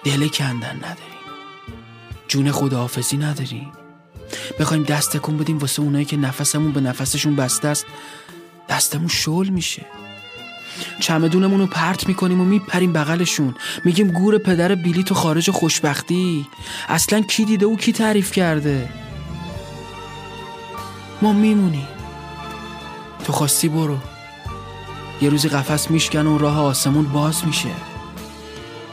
دل 0.03 0.27
کندن 0.27 0.75
نداریم 0.75 1.24
جون 2.27 2.51
خداحافظی 2.51 3.17
نداریم 3.17 3.72
بخوایم 4.60 4.83
دست 4.83 5.17
تکون 5.17 5.38
بدیم 5.38 5.57
واسه 5.57 5.81
اونایی 5.81 6.05
که 6.05 6.17
نفسمون 6.17 6.72
به 6.72 6.81
نفسشون 6.81 7.36
بسته 7.36 7.67
است. 7.67 7.86
دستمون 8.69 9.07
شل 9.07 9.50
میشه. 9.50 9.86
چمدونمون 11.00 11.60
رو 11.60 11.67
پرت 11.67 12.07
می‌کنیم 12.07 12.41
و 12.41 12.45
میپریم 12.45 12.93
بغلشون. 12.93 13.55
میگیم 13.86 14.12
گور 14.12 14.38
پدر 14.38 14.75
بیلی 14.75 15.03
تو 15.03 15.15
خارج 15.15 15.51
خوشبختی. 15.51 16.48
اصلا 16.89 17.22
کی 17.22 17.45
دیده 17.45 17.65
و 17.65 17.75
کی 17.75 17.93
تعریف 17.93 18.31
کرده؟ 18.31 18.89
ما 21.22 21.33
میمونیم. 21.33 21.88
تو 23.25 23.33
خواستی 23.33 23.69
برو. 23.69 23.98
یه 25.24 25.30
روزی 25.30 25.50
قفس 25.50 25.92
میشکن 25.92 26.27
و 26.27 26.38
راه 26.38 26.60
آسمون 26.60 27.06
باز 27.06 27.46
میشه. 27.46 27.70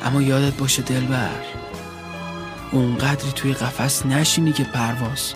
اما 0.05 0.23
یادت 0.23 0.57
باشه 0.57 0.83
دلبر 0.83 1.31
اونقدری 2.73 3.33
توی 3.33 3.53
قفس 3.53 4.07
نشینی 4.07 4.53
که 4.53 4.65
پرواز. 4.65 5.35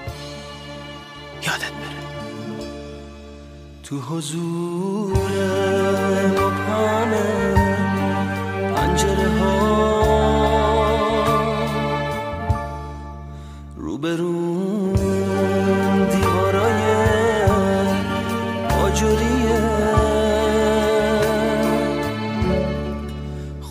یادت 1.42 1.72
بره. 1.72 2.04
تو 3.82 4.00
حضور 4.00 5.16
مبهم 6.28 7.10
پنجره 8.74 9.38
ها. 9.38 9.74
روبرون 13.76 14.33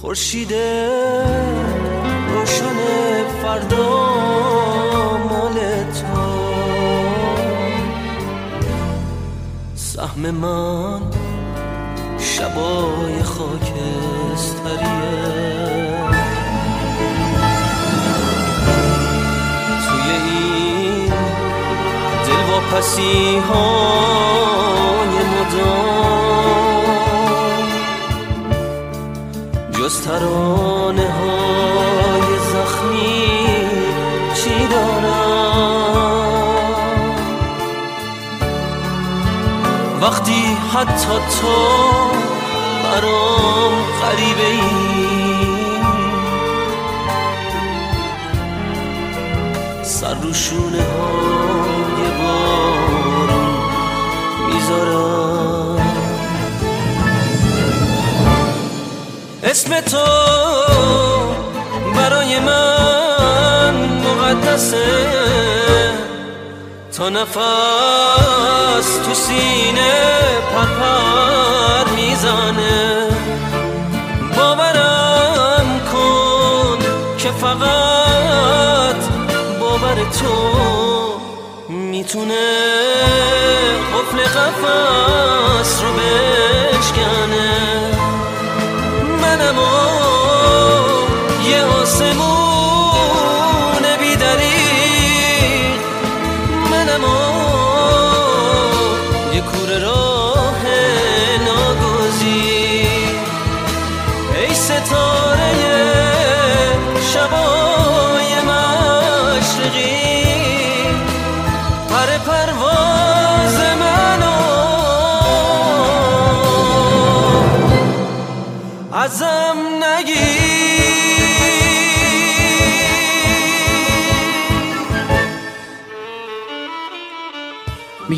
خورشید 0.04 0.54
روشن 2.30 2.78
فردا 3.44 3.88
مال 5.30 5.54
تو. 5.94 6.24
سهم 9.76 10.32
من 10.32 11.02
شبای 12.20 13.24
خاکستریه. 13.24 14.84
توی 19.88 20.10
این 20.12 21.14
دلواپسی 22.28 23.38
های 23.38 24.74
مدام 24.74 24.83
جز 29.94 30.02
ترانه 30.02 31.12
های 31.12 32.40
زخمی 32.40 33.26
چی 34.36 34.68
دارم؟ 34.68 36.14
وقتی 40.02 40.58
حتی 40.74 41.08
تو 41.08 41.56
برام 42.84 43.74
غریبه 44.02 44.48
ای. 44.48 44.62
سر 49.84 50.14
رو 50.14 50.34
شونه 50.34 50.84
های 50.84 52.12
بارون 52.20 53.56
می‌ذارم. 54.48 55.23
اسم 59.54 59.82
تو 59.82 60.06
برای 61.96 62.40
من 62.40 63.76
مقدسه. 63.76 64.86
تا 66.98 67.10
نفس 67.10 67.38
تو 69.06 69.14
سینه 69.14 69.94
پرپر 70.54 71.92
می‌زنه. 71.96 73.08
باورم 74.38 75.82
کن 75.94 76.80
که 77.18 77.30
فقط 77.32 79.02
باور 79.60 79.96
تو 80.20 80.36
می‌تونه 81.70 82.48
قفل 83.94 84.24
قفص 84.24 85.82
رو 85.82 85.94
بشکنه 85.94 86.53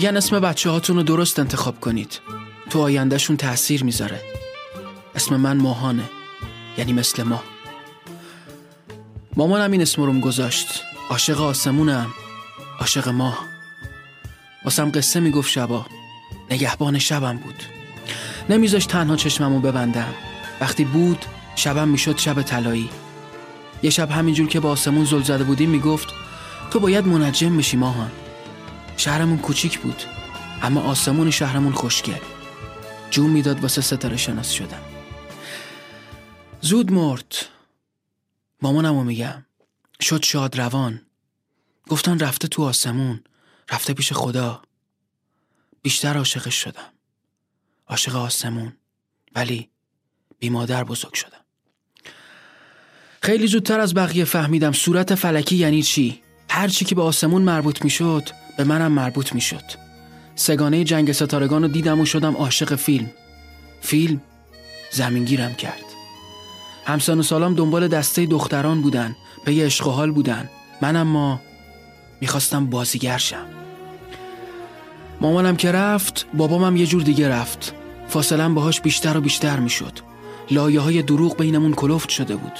میگن 0.05 0.17
اسم 0.17 0.39
بچه 0.39 0.69
هاتون 0.69 0.95
رو 0.95 1.03
درست 1.03 1.39
انتخاب 1.39 1.79
کنید. 1.79 2.19
تو 2.69 2.81
آیندهشون 2.81 3.37
تأثیر 3.37 3.83
می‌ذاره. 3.83 4.21
اسم 5.15 5.35
من 5.35 5.57
ماهانه. 5.57 6.03
یعنی 6.77 6.93
مثل 6.93 7.23
ماه. 7.23 7.43
مامانم 9.35 9.71
این 9.71 9.81
اسم 9.81 10.01
رو 10.01 10.19
گذاشت. 10.19 10.67
عاشق 11.09 11.41
آسمونم. 11.41 12.13
عاشق 12.79 13.07
ماه. 13.09 13.39
واسم 14.65 14.91
قصه 14.91 15.19
می‌گفت 15.19 15.51
شبا. 15.51 15.85
نگهبان 16.51 16.99
شبم 16.99 17.37
بود. 17.37 17.63
نمیذاش 18.49 18.85
تنها 18.85 19.15
چشممو 19.15 19.59
ببندم. 19.59 20.13
وقتی 20.61 20.85
بود 20.85 21.25
شبم 21.55 21.87
می‌شد 21.87 22.17
شب 22.17 22.41
طلایی. 22.41 22.89
یه 23.83 23.89
شب 23.89 24.11
همینجور 24.11 24.47
که 24.47 24.59
با 24.59 24.71
آسمون 24.71 25.05
زل 25.05 25.21
زده 25.21 25.43
بودیم 25.43 25.69
می‌گفت 25.69 26.07
تو 26.71 26.79
باید 26.79 27.07
منجم 27.07 27.57
بشی 27.57 27.77
ماهان. 27.77 28.11
شهرمون 28.97 29.37
کوچیک 29.37 29.79
بود 29.79 30.03
اما 30.61 30.81
آسمون 30.81 31.31
شهرمون 31.31 31.73
خوشگل 31.73 32.21
جون 33.11 33.29
می‌داد 33.29 33.61
واسه 33.61 33.81
ستاره 33.81 34.17
شناس 34.17 34.51
شدم 34.51 34.81
زود 36.61 36.91
مرد. 36.91 37.35
مامانمو 38.61 39.03
میگم. 39.03 39.45
شد 40.01 40.23
شاد 40.23 40.57
روان. 40.59 41.01
گفتن 41.87 42.19
رفته 42.19 42.47
تو 42.47 42.63
آسمون 42.63 43.23
رفته 43.71 43.93
پیش 43.93 44.13
خدا. 44.13 44.61
بیشتر 45.81 46.17
عاشقش 46.17 46.55
شدم. 46.55 46.93
عاشق 47.87 48.15
آسمون. 48.15 48.73
ولی 49.35 49.69
بی 50.39 50.49
مادر 50.49 50.83
بزرگ 50.83 51.13
شدم. 51.13 51.45
خیلی 53.21 53.47
زودتر 53.47 53.79
از 53.79 53.93
بقیه 53.93 54.25
فهمیدم 54.25 54.71
صورت 54.71 55.15
فلکی 55.15 55.55
یعنی 55.55 55.83
چی. 55.83 56.21
هر 56.49 56.67
چی 56.67 56.85
که 56.85 56.95
به 56.95 57.01
آسمون 57.01 57.41
مربوط 57.41 57.83
می‌شد 57.83 58.29
به 58.57 58.63
منم 58.63 58.91
مربوط 58.91 59.33
می‌شد. 59.33 59.63
سگانه 60.35 60.83
جنگ 60.83 61.11
ستارگان 61.11 61.61
رو 61.61 61.67
دیدم 61.67 61.99
و 61.99 62.05
شدم 62.05 62.35
عاشق 62.35 62.75
فیلم. 62.75 63.11
فیلم 63.81 64.21
زمینگیرم 64.91 65.53
کرد. 65.53 65.83
همسان 66.85 67.19
و 67.19 67.23
سالام 67.23 67.53
دنبال 67.53 67.87
دسته 67.87 68.25
دختران 68.25 68.81
بودن 68.81 69.15
یه 69.47 69.65
عشق 69.65 69.87
و 69.87 69.91
حال 69.91 70.11
بودن. 70.11 70.49
من 70.81 70.95
اما 70.95 71.41
می‌خواستم 72.21 72.65
بازیگر 72.65 73.17
شم. 73.17 73.45
مامانم 75.21 75.55
که 75.55 75.71
رفت 75.71 76.25
بابامم 76.33 76.75
یه 76.75 76.85
جور 76.85 77.01
دیگه 77.03 77.29
رفت. 77.29 77.73
فاصلم 78.07 78.55
باهاش 78.55 78.81
بیشتر 78.81 79.17
و 79.17 79.21
بیشتر 79.21 79.59
می‌شد. 79.59 79.99
لایه 80.51 80.79
های 80.79 81.01
دروغ 81.01 81.37
بینمون 81.37 81.73
کلفت 81.73 82.09
شده 82.09 82.35
بود. 82.35 82.59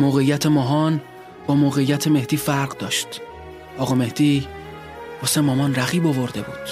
موقعیت 0.00 0.46
ماهان 0.46 1.00
با 1.46 1.54
موقعیت 1.54 2.08
مهدی 2.08 2.36
فرق 2.36 2.78
داشت. 2.78 3.20
آقا 3.78 3.94
مهدی 3.94 4.46
واسه 5.22 5.40
مامان 5.40 5.74
رقیب 5.74 6.06
آورده 6.06 6.42
بود. 6.42 6.68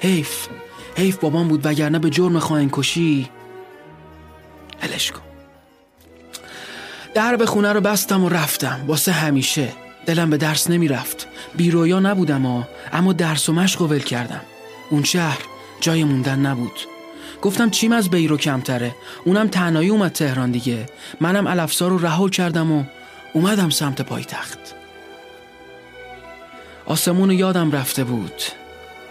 حیف 0.00 0.46
حیف 0.96 1.16
بابام 1.16 1.48
بود 1.48 1.66
وگرنه 1.66 1.98
به 1.98 2.10
جرم 2.10 2.38
خواهن 2.38 2.68
کشی. 2.72 3.30
هلش 4.80 5.12
کن. 5.12 5.20
در 7.14 7.36
به 7.36 7.46
خونه 7.46 7.72
رو 7.72 7.80
بستم 7.80 8.24
و 8.24 8.28
رفتم. 8.28 8.84
واسه 8.86 9.12
همیشه. 9.12 9.72
دلم 10.06 10.30
به 10.30 10.36
درس 10.36 10.70
نمی‌رفت. 10.70 11.28
بیرویا 11.56 12.00
نبودم 12.00 12.42
ها 12.42 12.68
اما 12.92 13.12
درس 13.12 13.48
و 13.48 13.52
مشق 13.52 13.82
و 13.82 13.86
ول 13.86 13.98
کردم. 13.98 14.40
اون 14.90 15.04
شهر 15.04 15.38
جای 15.80 16.04
موندن 16.04 16.38
نبود. 16.38 16.80
گفتم 17.42 17.70
چیم 17.70 17.92
از 17.92 18.10
بیرو 18.10 18.36
کمتره؟ 18.36 18.94
اونم 19.24 19.48
تنهایی 19.48 19.88
اومد 19.88 20.12
تهران 20.12 20.50
دیگه. 20.50 20.86
منم 21.20 21.46
الافسار 21.46 21.90
رو 21.90 21.98
رها 21.98 22.28
کردم 22.28 22.72
و 22.72 22.84
اومدم 23.32 23.70
سمت 23.70 24.02
پایتخت. 24.02 24.58
آسمون 26.86 27.30
یادم 27.30 27.72
رفته 27.72 28.04
بود. 28.04 28.42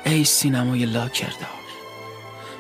ای 0.06 0.24
سینمای 0.24 0.86
لاکردار. 0.86 1.56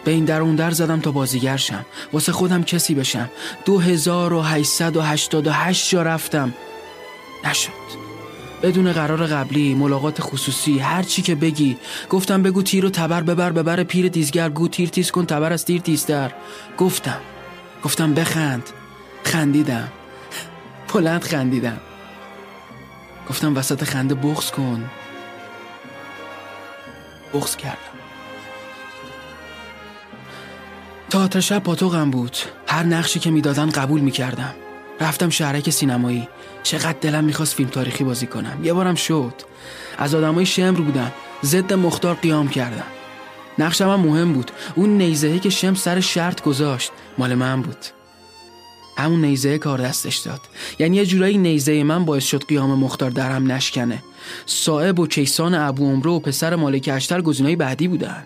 به 0.06 0.12
این 0.12 0.26
در 0.26 0.42
اون 0.42 0.56
در 0.56 0.72
زدم 0.72 1.00
تا 1.00 1.12
بازیگر 1.12 1.58
شم. 1.58 1.86
واسه 2.14 2.32
خودم 2.32 2.64
کسی 2.64 2.96
بشم. 2.96 3.30
دو 3.66 3.80
هزار 3.80 4.34
و 4.34 4.42
هشتصد 4.42 4.98
و 4.98 5.02
هشتاد 5.02 5.48
و 5.48 5.52
هشت 5.52 5.90
جا 5.90 6.04
رفتم. 6.04 6.54
نشد. 7.46 7.86
بدون 8.64 8.94
قرار 8.94 9.28
قبلی 9.28 9.76
ملاقات 9.76 10.22
خصوصی 10.22 10.80
هر 10.80 11.04
چی 11.04 11.22
که 11.22 11.36
بگی. 11.36 11.78
گفتم 12.10 12.44
بگو 12.44 12.62
تیر 12.62 12.86
و 12.86 12.90
تبر 12.90 13.22
ببر 13.22 13.52
ببر 13.52 13.84
پیر 13.84 14.08
دیزگر 14.08 14.50
گو 14.50 14.68
تیر 14.68 14.90
تیز 14.90 15.12
کن 15.12 15.26
تبر 15.26 15.54
از 15.54 15.66
تیر 15.66 15.82
تیزتر. 15.82 16.32
گفتم. 16.78 17.20
گفتم 17.84 18.14
بخند. 18.14 18.70
خندیدم. 19.24 19.88
بلند 20.94 21.24
خندیدم. 21.24 21.80
گفتم 23.30 23.58
وسط 23.58 23.84
خنده 23.84 24.16
بغز 24.16 24.52
کن. 24.52 24.90
بغز 27.36 27.56
کردم. 27.56 27.96
تئاتر 31.10 31.40
شب 31.40 31.60
پاتوقم 31.60 32.12
بود. 32.12 32.38
هر 32.68 32.84
نقشی 32.84 33.20
که 33.20 33.32
می‌دادن 33.32 33.70
قبول 33.70 34.02
می‌کردم. 34.02 34.54
رفتم 35.00 35.30
شهرک 35.30 35.70
سینمایی. 35.70 36.28
چقدر 36.64 36.98
دلم 37.02 37.24
می‌خواست 37.24 37.56
فیلم 37.56 37.70
تاریخی 37.70 38.04
بازی 38.04 38.28
کنم. 38.28 38.64
یه 38.64 38.74
بارم 38.74 38.96
شد. 38.96 39.34
از 39.98 40.16
آدمای 40.16 40.46
شمر 40.46 40.82
بودم 40.82 41.12
ضد 41.44 41.74
مختار 41.74 42.16
قیام 42.16 42.48
کردم 42.48 42.88
نقشم 43.60 43.90
هم 43.90 44.00
مهم 44.00 44.34
بود. 44.34 44.52
اون 44.76 44.90
نیزهی 44.90 45.40
که 45.40 45.50
شم 45.50 45.74
سر 45.74 46.00
شرط 46.00 46.44
گذاشت. 46.44 46.92
مال 47.18 47.36
من 47.36 47.62
بود. 47.62 47.86
همون 48.98 49.26
نیزه 49.26 49.58
کار 49.58 49.82
دستش 49.82 50.18
داد. 50.18 50.42
یعنی 50.80 50.98
یه 50.98 51.06
جورایی 51.06 51.38
نیزه 51.38 51.84
من 51.84 52.06
باعث 52.06 52.26
شد 52.26 52.46
قیام 52.46 52.80
مختار 52.80 53.12
درم 53.12 53.52
نشکنه. 53.52 54.04
صاحب 54.46 55.00
و 55.00 55.08
کیسان 55.08 55.54
ابو 55.54 55.92
عمرو 55.92 56.16
و 56.16 56.20
پسر 56.20 56.56
مالک 56.56 56.90
اشتر 56.94 57.22
گزینای 57.22 57.56
بعدی 57.56 57.88
بودن. 57.88 58.24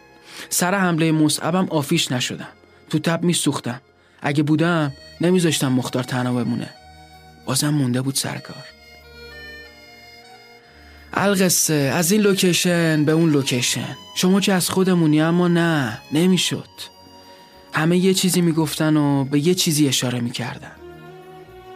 سر 0.50 0.76
حمله 0.76 1.12
مصعبم 1.12 1.68
آفیش 1.70 2.12
نشدم. 2.12 2.48
تو 2.90 3.00
تب 3.00 3.24
میسوختم. 3.24 3.82
اگه 4.22 4.44
بودم 4.44 4.94
نمیذاشتم 5.22 5.72
مختار 5.72 6.04
تنها 6.04 6.34
بمونه. 6.34 6.70
بازم 7.46 7.70
مونده 7.70 8.02
بود 8.02 8.16
سرکار 8.16 8.64
القصه 11.14 11.74
از 11.74 12.12
این 12.12 12.22
لوکیشن 12.22 13.06
به 13.06 13.12
اون 13.12 13.30
لوکیشن. 13.30 13.96
شما 14.16 14.40
که 14.40 14.54
از 14.54 14.70
خودمونی 14.70 15.22
اما 15.22 15.48
نه 15.48 16.02
نمی‌شد. 16.12 16.99
همه 17.74 17.98
یه 17.98 18.14
چیزی 18.14 18.42
می‌گفتن 18.42 18.98
و 18.98 19.24
به 19.24 19.40
یه 19.48 19.54
چیزی 19.56 19.88
اشاره 19.88 20.20
می‌کردن. 20.20 20.72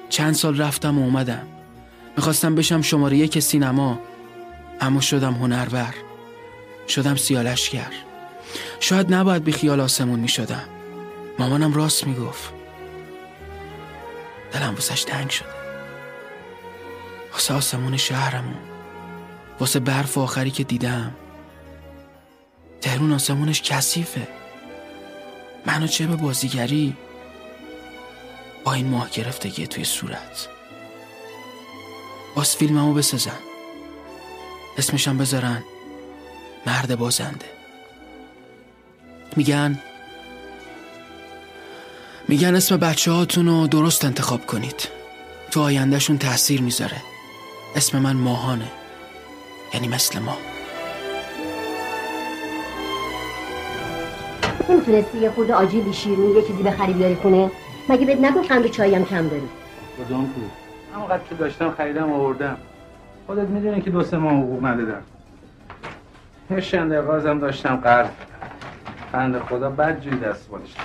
چند 0.10 0.34
سال 0.34 0.58
رفتم 0.58 1.00
و 1.00 1.04
اومدم. 1.04 1.48
می‌خواستم 2.18 2.56
بشم 2.56 2.82
شماره 2.82 3.18
یک 3.18 3.40
سینما 3.40 4.00
اما 4.82 5.02
شدم 5.02 5.34
هنرور. 5.34 5.94
شدم 6.88 7.16
سیالشگر. 7.16 7.92
شاید 8.80 9.14
نباید 9.14 9.44
بی 9.44 9.52
خیال 9.52 9.80
آسمون 9.80 10.20
می‌شدم. 10.20 10.64
مامانم 11.40 11.74
راست 11.74 12.08
می‌گفت. 12.08 12.54
دلم 14.52 14.74
واسش 14.74 15.04
تنگ 15.04 15.30
شده 15.30 15.48
واسه 17.34 17.54
آسمون 17.54 17.98
شهرمون. 17.98 18.58
واسه 19.60 19.80
برف 19.80 20.18
آخری 20.18 20.52
که 20.52 20.64
دیدم. 20.64 21.16
تهرون 22.82 23.12
آسمونش 23.12 23.62
کثیفه. 23.62 24.28
منو 25.66 25.88
چه 25.88 26.08
به 26.08 26.16
بازیگری 26.16 26.98
با 28.64 28.74
این 28.74 28.88
ماه 28.88 29.10
گرفتگی 29.10 29.68
توی 29.68 29.84
صورت؟ 29.84 30.48
باز 32.36 32.56
فیلممو 32.56 32.94
بسازن. 32.94 33.40
اسمشم 34.78 35.18
بذارن 35.18 35.64
مرد 36.66 36.98
بازنده. 36.98 37.46
میگن 39.36 39.80
میگن 42.28 42.56
اسم 42.56 42.78
بچه 42.78 43.12
هاتون 43.12 43.46
رو 43.46 43.68
درست 43.68 44.06
انتخاب 44.06 44.46
کنید. 44.46 44.90
تو 45.52 45.62
آیندهشون 45.62 46.18
تاثیر 46.18 46.62
می‌ذاره. 46.62 47.02
اسم 47.76 48.00
من 48.00 48.16
ماهانه. 48.16 48.72
یعنی 49.74 49.88
مثل 49.88 50.20
ما. 50.20 50.38
نمی‌تونستی 54.70 55.18
یه 55.18 55.30
خورده 55.30 55.54
آجیلی 55.54 55.94
شیرینی 55.94 56.34
یه 56.34 56.42
چیزی 56.42 56.64
بخری 56.64 56.94
بیاری 56.94 57.16
خونه 57.16 57.52
مگه 57.90 58.06
بهت 58.06 58.20
نگفتم 58.20 58.62
به 58.62 58.70
چایم 58.70 59.06
کم 59.06 59.28
داری؟ 59.28 59.50
کدوم 60.06 60.26
کو 60.26 60.42
همونقدر 60.96 61.24
که 61.30 61.36
داشتم 61.36 61.72
خریدم 61.72 62.14
آوردم. 62.14 62.58
خودت 63.28 63.48
می‌دونی 63.48 63.82
که 63.82 63.90
دو 63.90 64.04
سه 64.04 64.18
ماه 64.18 64.34
حقوق 64.34 64.66
ندادم. 64.66 65.02
یه 66.52 66.62
شنده 66.62 67.02
غازم 67.02 67.40
داشتم 67.40 67.76
قرض 67.76 68.08
بنده 69.12 69.40
خدا 69.40 69.70
بد 69.70 70.02
جوری 70.02 70.18
دست 70.18 70.50
بالش 70.50 70.76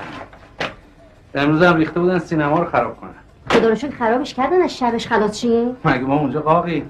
امروز 1.35 1.63
هم 1.63 1.77
ریخته 1.77 2.01
بودن 2.01 2.19
سینما 2.19 2.59
رو 2.59 2.71
خراب 2.71 2.97
کنن. 3.01 3.11
خدا 3.51 3.69
رو 3.69 3.75
شکر 3.75 3.97
خرابش 3.97 4.35
کردن 4.35 4.63
از 4.63 4.79
شبش 4.79 5.07
خلاص 5.07 5.41
چی؟ 5.41 5.77
مگه 5.85 5.99
ما 5.99 6.19
اونجا 6.19 6.41
قاقی 6.41 6.85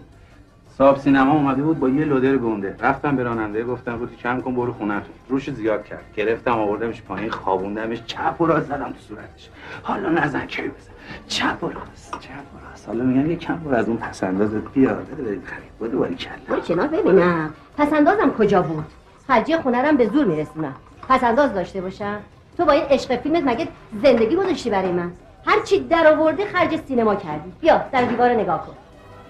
صاحب 0.79 0.97
سینما 0.97 1.33
اومده 1.33 1.63
بود 1.63 1.79
با 1.79 1.89
یه 1.89 2.05
لودر 2.05 2.37
گنده. 2.37 2.77
رفتم 2.81 3.17
به 3.17 3.23
راننده 3.23 3.65
گفتم 3.65 3.99
روتی 3.99 4.17
کم 4.17 4.41
کن 4.41 4.55
برو 4.55 4.73
خونتون 4.73 5.13
روش 5.29 5.51
زیاد 5.51 5.85
کرد. 5.85 6.05
گرفتم 6.17 6.51
آوردمش 6.59 7.03
پایین 7.03 7.31
خوابوندمش. 7.31 8.03
چپ 8.07 8.41
و 8.41 8.47
راست 8.47 8.67
زدم 8.67 8.89
تو 8.89 8.99
صورتش. 9.09 9.49
حالا 9.83 10.09
نزن 10.09 10.47
کی 10.47 10.63
بزن؟ 10.63 10.91
چپ 11.29 11.65
و 11.65 11.67
راست 11.67 12.19
چپ 12.21 12.55
و 12.55 12.69
راست. 12.71 12.89
حالا 12.89 13.05
میگم 13.05 13.31
یه 13.31 13.37
کم 13.37 13.59
از 13.73 13.89
اون 13.89 13.97
پس 13.97 14.25
اندازت 14.25 14.73
بیا 14.73 14.95
برید 14.95 15.45
خرید. 15.45 15.79
بده 15.81 15.97
باری 15.97 16.15
کلا. 16.15 16.33
برو 16.49 16.61
کنار 16.61 16.87
ببینم. 16.87 17.55
پس 17.79 17.93
اندازم 17.93 18.31
کجا 18.39 18.63
بود؟ 18.63 18.85
خرجی 19.29 19.57
خونه 19.57 19.93
به 19.93 20.09
زور 20.09 20.25
میرسونم. 20.25 20.75
پس 21.09 21.25
انداز 21.25 21.55
داشته 21.55 21.81
باشم؟ 21.81 22.21
تو 22.57 22.65
با 22.65 22.73
این 22.73 22.85
عشق 22.91 23.17
فیلمت 23.17 23.43
مگه 23.47 23.69
زندگی 24.03 24.37
گذاشتی 24.37 24.71
برای 24.71 24.93
من؟ 24.93 25.13
هر 25.47 25.61
چی 25.61 25.81
در 25.81 26.13
آوردی 26.13 26.45
خرج 26.45 26.81
سینما 26.89 27.15
کردی. 27.15 27.53
بیا 27.61 27.81
در 27.93 28.05
دیوار 28.05 28.31
نگاه 28.31 28.67
کن. 28.67 28.73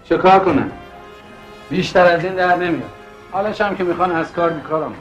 چه 0.04 0.16
کار 0.18 0.38
کنم؟ 0.38 0.70
بیشتر 1.70 2.04
از 2.04 2.24
این 2.24 2.34
در 2.34 2.56
نمیاد. 2.56 2.90
حالش 3.32 3.60
هم 3.60 3.76
که 3.76 3.84
می‌خوان 3.84 4.12
از 4.12 4.32
کار 4.32 4.50
بیکارم. 4.50 4.94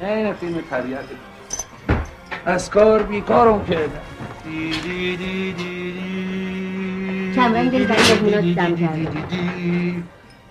این 0.00 0.32
فیلم 0.32 0.60
طبیعت. 0.70 1.04
از 2.46 2.70
کار 2.70 3.02
بیکارم 3.02 3.64
که. 3.64 3.78
کرده 8.76 9.22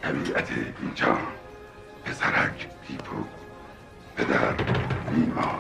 طبیعت 0.02 0.48
اینجا. 0.82 1.18
پسرک 2.06 2.68
پیپو 2.88 3.16
پدر 4.18 4.54
بیمار 5.14 5.60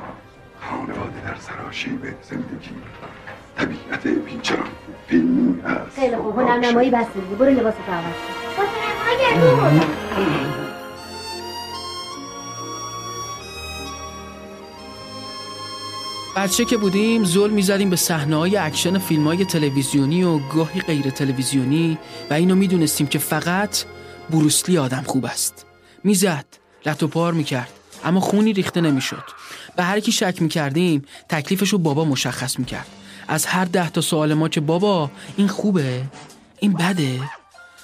خانواده 0.62 1.27
در 1.27 1.35
سراشیب 1.39 2.01
زندگی. 2.21 2.69
طبیعت 3.57 4.05
اینجا. 4.27 4.55
فیلمی 5.07 5.62
است 5.62 5.99
خیلی 5.99 6.15
خوب. 6.15 6.39
هنر 6.39 6.57
نمایی 6.57 6.89
بسته 6.89 7.19
برو 7.19 7.49
لباس 7.49 7.73
تو 7.85 7.91
عوض 7.91 8.03
کن. 8.03 8.78
بچه 16.36 16.65
که 16.65 16.77
بودیم 16.77 17.23
زل 17.23 17.49
می‌زدیم 17.49 17.89
به 17.89 17.95
صحنه 17.95 18.36
های 18.36 18.58
اکشن 18.58 18.97
فیلم 18.97 19.27
های 19.27 19.45
تلویزیونی 19.45 20.23
و 20.23 20.38
گاهی 20.38 20.82
غیر 20.82 21.10
تلویزیونی 21.10 21.97
و 22.29 22.34
اینو 22.34 22.55
می‌دونستیم 22.55 23.08
که 23.08 23.19
فقط 23.19 23.84
بروسلی 24.29 24.77
آدم 24.77 25.03
خوب 25.08 25.25
است. 25.25 25.65
می‌زد 26.03 26.45
لت 26.85 27.03
و 27.03 27.08
پار 27.08 27.34
می‌کرد 27.34 27.69
اما 28.05 28.19
خونی 28.19 28.53
ریخته 28.53 28.82
نمی‌شد. 28.82 29.23
به 29.75 29.84
هر 29.84 29.99
کی 29.99 30.12
شک 30.12 30.41
می‌کردیم 30.41 31.05
تکلیفش 31.29 31.69
رو 31.69 31.77
بابا 31.77 32.05
مشخص 32.05 32.60
می‌کرد. 32.60 32.88
از 33.27 33.45
هر 33.45 33.65
ده 33.65 33.89
تا 33.89 34.01
سوال 34.01 34.34
ما 34.34 34.49
که 34.49 34.62
بابا 34.62 35.12
این 35.38 35.47
خوبه؟ 35.47 36.01
این 36.60 36.73
بده؟ 36.73 37.19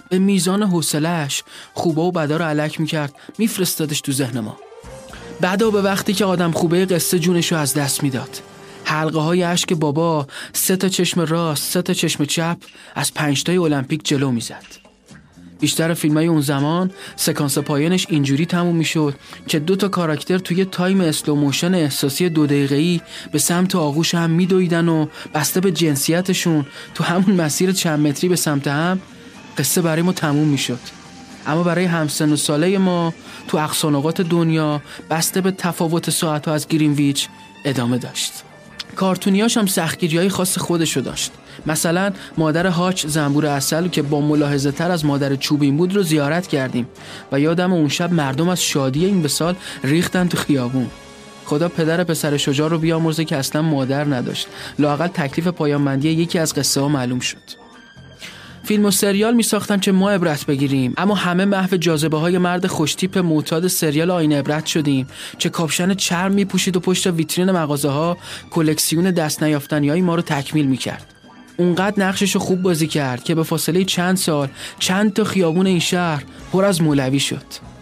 به 0.10 0.20
میزان 0.20 0.64
حوصلش 0.64 1.44
خوبه 1.74 2.02
و 2.02 2.12
بدا 2.12 2.38
رو 2.38 2.46
الک 2.46 2.80
می‌کرد 2.80 3.14
میفرستادش 3.38 4.02
تو 4.02 4.12
ذهن 4.12 4.40
ما. 4.40 4.58
بعدا 5.42 5.72
به 5.72 5.82
وقتی 5.82 6.14
که 6.14 6.26
آدم 6.26 6.52
خوبه 6.52 6.86
قصه 6.86 7.20
جونش 7.20 7.52
رو 7.52 7.58
از 7.58 7.74
دست 7.74 8.04
می‌داد. 8.04 8.42
حلقه 8.84 9.20
های 9.20 9.42
اشک 9.42 9.74
بابا 9.74 10.28
سه 10.54 10.76
تا 10.76 10.90
چشم 10.90 11.22
راست 11.22 11.72
سه 11.72 11.82
تا 11.82 11.94
چشم 11.94 12.26
چپ 12.26 12.58
از 12.96 13.14
پنجتای 13.14 13.58
المپیک 13.58 14.02
جلو 14.04 14.32
می‌زد. 14.32 14.86
بیشتر 15.60 15.94
فیلم 15.94 16.18
های 16.18 16.28
اون 16.28 16.42
زمان 16.42 16.92
سکانس 17.16 17.58
پایانش 17.58 18.08
اینجوری 18.10 18.46
تموم 18.46 18.76
می‌شد 18.76 19.16
که 19.48 19.60
دو 19.60 19.76
تا 19.76 19.88
کاراکتر 19.88 20.38
توی 20.38 20.66
time 20.66 21.02
slow 21.02 21.36
motion 21.36 21.76
احساسی 21.76 22.30
دو 22.30 22.46
دقیقه‌ای 22.46 23.02
به 23.32 23.40
سمت 23.40 23.76
آغوش 23.76 24.16
هم 24.16 24.30
میدویدن 24.30 24.88
و 24.88 25.08
بسته 25.34 25.62
به 25.62 25.72
جنسیتشون 25.72 26.66
تو 26.94 27.04
همون 27.04 27.36
مسیر 27.36 27.72
چند 27.72 28.08
متری 28.08 28.30
به 28.30 28.36
سمت 28.36 28.68
هم 28.68 29.00
قصه 29.58 29.82
برای 29.82 30.02
ما 30.02 30.14
تموم 30.14 30.48
می‌شد. 30.48 30.80
اما 31.48 31.64
برای 31.64 31.86
همسن 31.86 32.32
و 32.32 32.36
ساله 32.36 32.78
ما 32.78 33.14
تو 33.48 33.58
اقصانقات 33.58 34.22
دنیا 34.22 34.82
بسته 35.10 35.42
به 35.42 35.52
تفاوت 35.52 36.10
ساعت 36.10 36.48
از 36.48 36.68
گرینویچ 36.68 37.28
ادامه 37.66 37.98
داشت. 37.98 38.34
کارتونیاش 38.96 39.58
هم 39.58 39.66
سختگیری 39.66 40.18
های 40.18 40.30
خاص 40.30 40.58
خودشو 40.58 41.02
داشت. 41.02 41.32
مثلا 41.66 42.12
مادر 42.38 42.68
هاچ 42.68 43.06
زنبور 43.06 43.46
اصل 43.46 43.88
که 43.88 44.02
با 44.02 44.22
ملاحظه 44.22 44.72
تر 44.72 44.92
از 44.92 45.06
مادر 45.06 45.36
چوبین 45.36 45.78
بود 45.78 45.96
رو 45.96 46.04
زیارت 46.04 46.48
کردیم 46.48 46.88
و 47.32 47.40
یادم 47.40 47.74
اون 47.74 47.88
شب 47.88 48.14
مردم 48.14 48.50
از 48.50 48.64
شادی 48.64 49.06
این 49.06 49.22
به 49.22 49.28
سال 49.28 49.56
ریختن 49.84 50.28
تو 50.28 50.38
خیابون. 50.38 50.88
خدا 51.46 51.70
پدر 51.70 52.04
پسر 52.04 52.38
شجاع 52.38 52.70
رو 52.70 52.78
بیامرزه 52.78 53.26
که 53.26 53.38
اصلا 53.38 53.62
مادر 53.62 54.04
نداشت. 54.04 54.48
لاقل 54.80 55.08
تکلیف 55.08 55.48
پایانبندی 55.48 56.10
یکی 56.10 56.40
از 56.40 56.54
قصه 56.54 56.82
ها 56.82 56.88
معلوم 56.88 57.20
شد. 57.20 57.65
فیلم 58.66 58.86
و 58.86 58.92
سریال 58.92 59.34
می 59.34 59.44
که 59.82 59.92
ما 59.92 60.12
عبرت 60.12 60.46
بگیریم. 60.46 60.94
اما 60.98 61.16
همه 61.16 61.46
محو 61.46 61.78
جاذبه 61.78 62.18
های 62.18 62.38
مرد 62.38 62.68
خوشتیپ 62.68 63.18
معتاد 63.18 63.68
سریال 63.68 64.12
آینه 64.12 64.34
عبرت 64.34 64.66
شدیم 64.66 65.08
که 65.40 65.50
کاپشن 65.50 65.94
چرم 65.94 66.32
می 66.32 66.46
پوشید 66.46 66.78
و 66.78 66.80
پشت 66.80 67.08
ویترین 67.08 67.52
مغازه 67.52 67.90
ها 67.90 68.18
کلکسیون 68.52 69.12
دست 69.12 69.44
نیافتنی 69.44 69.90
های 69.90 70.02
ما 70.02 70.16
رو 70.16 70.22
تکمیل 70.22 70.66
می 70.66 70.78
کرد 70.78 71.14
اونقدر 71.58 72.08
نقشش 72.08 72.36
رو 72.36 72.42
خوب 72.42 72.62
بازی 72.62 72.88
کرد 72.88 73.24
که 73.24 73.36
به 73.36 73.44
فاصله 73.44 73.84
چند 73.84 74.18
سال 74.18 74.48
چند 74.80 75.14
تا 75.14 75.24
خیابون 75.24 75.68
این 75.68 75.80
شهر 75.80 76.24
پر 76.52 76.66
از 76.66 76.82
مولوی 76.82 77.20
شد. 77.20 77.75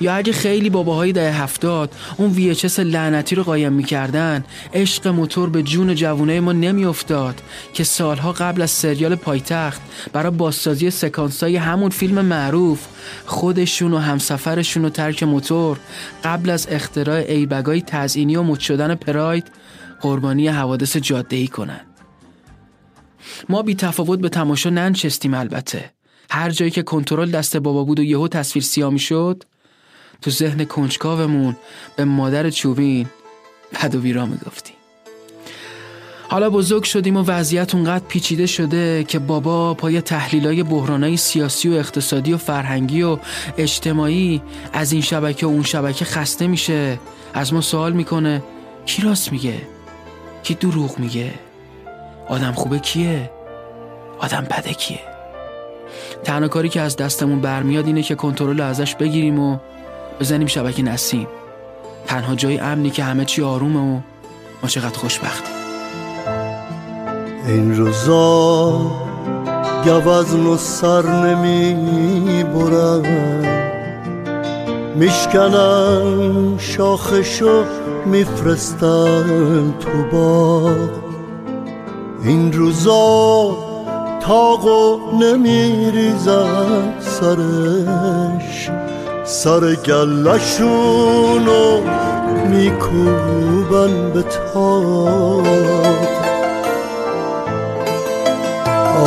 یا 0.00 0.14
اگه 0.14 0.32
خیلی 0.32 0.70
باباهای 0.70 1.12
دهه 1.12 1.32
هفتاد 1.32 1.92
اون 2.16 2.54
VHS 2.54 2.78
لعنتی 2.78 3.34
رو 3.34 3.42
قایم 3.42 3.72
می‌کردن 3.72 4.44
عشق 4.74 5.08
موتور 5.08 5.50
به 5.50 5.62
جون 5.62 5.94
جوونه 5.94 6.40
ما 6.40 6.52
نمیافتاد 6.52 7.42
که 7.74 7.84
سالها 7.84 8.32
قبل 8.32 8.62
از 8.62 8.70
سریال 8.70 9.14
پایتخت 9.14 9.80
برای 10.12 10.30
بازسازی 10.30 10.90
سکانسای 10.90 11.56
همون 11.56 11.90
فیلم 11.90 12.24
معروف 12.24 12.86
خودشون 13.26 13.92
و 13.92 13.98
همسفرشون 13.98 14.84
و 14.84 14.88
ترک 14.88 15.22
موتور 15.22 15.78
قبل 16.24 16.50
از 16.50 16.66
اختراع 16.70 17.16
ایبگای 17.16 17.82
تزئینی 17.82 18.36
و 18.36 18.42
مد 18.42 18.58
شدن 18.58 18.94
پراید 18.94 19.50
قربانی 20.00 20.48
حوادث 20.48 20.96
جاده 20.96 21.36
ای 21.36 21.46
کنن 21.46 21.80
ما 23.48 23.62
بی 23.62 23.74
تفاوت 23.74 24.18
به 24.18 24.28
تماشا 24.28 24.70
ننشستیم 24.70 25.34
البته. 25.34 25.90
هر 26.30 26.50
جایی 26.50 26.70
که 26.70 26.82
کنترل 26.82 27.30
دست 27.30 27.56
بابا 27.56 27.84
بود 27.84 28.00
و 28.00 28.02
یهو 28.02 28.28
تصویر 28.28 28.64
سیاه 28.64 28.96
شد 28.96 29.42
تو 30.22 30.30
ذهن 30.30 30.64
کنجکاومون 30.64 31.56
به 31.96 32.04
مادر 32.04 32.50
چوبین 32.50 33.06
بد 33.74 33.94
و 33.94 34.00
بیرا 34.00 34.26
می‌گفتیم. 34.26 34.76
حالا 36.28 36.50
بزرگ 36.50 36.84
شدیم 36.84 37.16
و 37.16 37.24
وضعیت 37.26 37.74
اونقدر 37.74 38.04
پیچیده 38.08 38.46
شده 38.46 39.04
که 39.04 39.18
بابا 39.18 39.74
پای 39.74 40.00
تحلیلای 40.00 40.62
بحرانای 40.62 41.16
سیاسی 41.16 41.68
و 41.68 41.72
اقتصادی 41.72 42.32
و 42.32 42.36
فرهنگی 42.36 43.02
و 43.02 43.18
اجتماعی 43.58 44.42
از 44.72 44.92
این 44.92 45.02
شبکه 45.02 45.46
و 45.46 45.48
اون 45.48 45.62
شبکه 45.62 46.04
خسته 46.04 46.46
میشه. 46.46 46.98
از 47.34 47.52
ما 47.52 47.60
سوال 47.60 47.92
می‌کنه 47.92 48.42
کی 48.86 49.02
راست 49.02 49.32
میگه؟ 49.32 49.62
کی 50.42 50.54
دروغ 50.54 50.98
میگه؟ 50.98 51.34
آدم 52.28 52.52
خوبه 52.52 52.78
کیه؟ 52.78 53.30
آدم 54.18 54.40
بده 54.50 54.74
کیه؟ 54.74 55.00
تنها 56.24 56.48
کاری 56.48 56.68
که 56.68 56.80
از 56.80 56.96
دستمون 56.96 57.40
برمیاد 57.40 57.86
اینه 57.86 58.02
که 58.02 58.14
کنترل 58.14 58.60
ازش 58.60 58.94
بگیریم 58.94 59.38
و 59.38 59.58
بزنیم 60.20 60.46
شبکه 60.46 60.82
نسیم. 60.82 61.26
تنها 62.06 62.34
جای 62.34 62.58
امنی 62.58 62.90
که 62.90 63.04
همه 63.04 63.24
چی 63.24 63.42
آرومه 63.42 63.80
و 63.80 64.00
ما 64.62 64.68
چقدر 64.68 64.98
خوشبختیم. 64.98 65.54
این 67.46 67.76
روزا 67.76 68.80
گوزن 69.84 70.46
و 70.46 70.56
سر 70.56 71.02
نمی 71.02 72.44
برن 72.44 73.64
میشکنن 74.94 76.58
شاخشو 76.58 77.64
میفرستن 78.06 79.74
تو 79.80 79.90
باغ. 80.12 80.90
این 82.24 82.52
روزا 82.52 83.56
تاقو 84.20 84.98
نمیریزن 85.20 87.00
سرش. 87.00 88.70
سر 89.24 89.74
گلشونو 89.74 91.80
میکوبن 92.50 94.10
به 94.14 94.22
تاق 94.22 95.46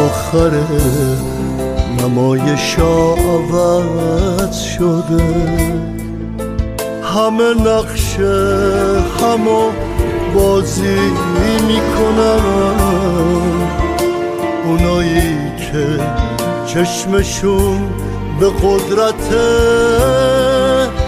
آخر 0.06 0.52
نمایشا 2.02 3.14
عوض 3.14 4.62
شده. 4.62 5.24
همه 7.04 7.54
نقشه 7.54 8.58
همو 9.22 9.70
بازی 10.36 10.98
می‌کنن. 11.68 12.42
اونایی 14.66 15.38
که 15.58 16.00
چشمشون 16.66 17.90
به 18.40 18.50
قدرت 18.50 19.34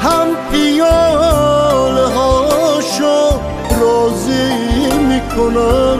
هم 0.02 0.28
پیاله 0.52 2.08
هاشو 2.08 3.40
راضی 3.82 4.92
می‌کنن 5.10 6.00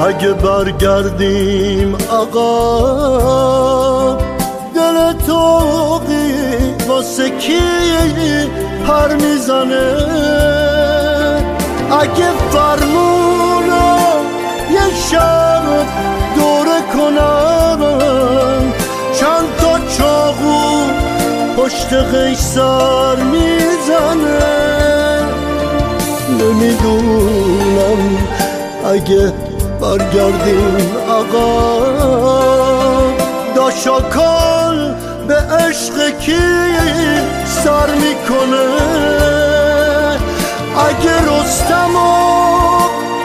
اگه 0.00 0.32
برگردیم 0.32 1.96
آقا 2.10 3.58
دل 4.74 5.12
توقی 5.26 6.74
واسه 6.88 7.30
کی 7.30 7.60
پر 8.86 9.14
می‌زنه؟ 9.14 9.96
اگه 12.00 12.30
فرمونو 12.50 13.98
یه 14.72 14.86
شب 15.10 15.62
دوره 16.36 16.80
کنم 16.92 17.80
چند 19.20 19.48
تا 19.60 19.78
چاقو 19.98 20.84
پشت 21.56 21.92
قیصر 21.92 23.16
می‌زنه؟ 23.16 24.58
نمی‌دونم 26.40 28.00
اگه 28.84 29.32
برگردیم 29.88 30.96
آقا. 31.08 31.80
داشاکال 33.54 34.94
به 35.28 35.34
عشق 35.34 36.18
کی 36.18 36.32
سر 37.44 37.94
می‌کنه؟ 37.94 38.68
اگه 40.88 41.16
رستمو 41.30 42.78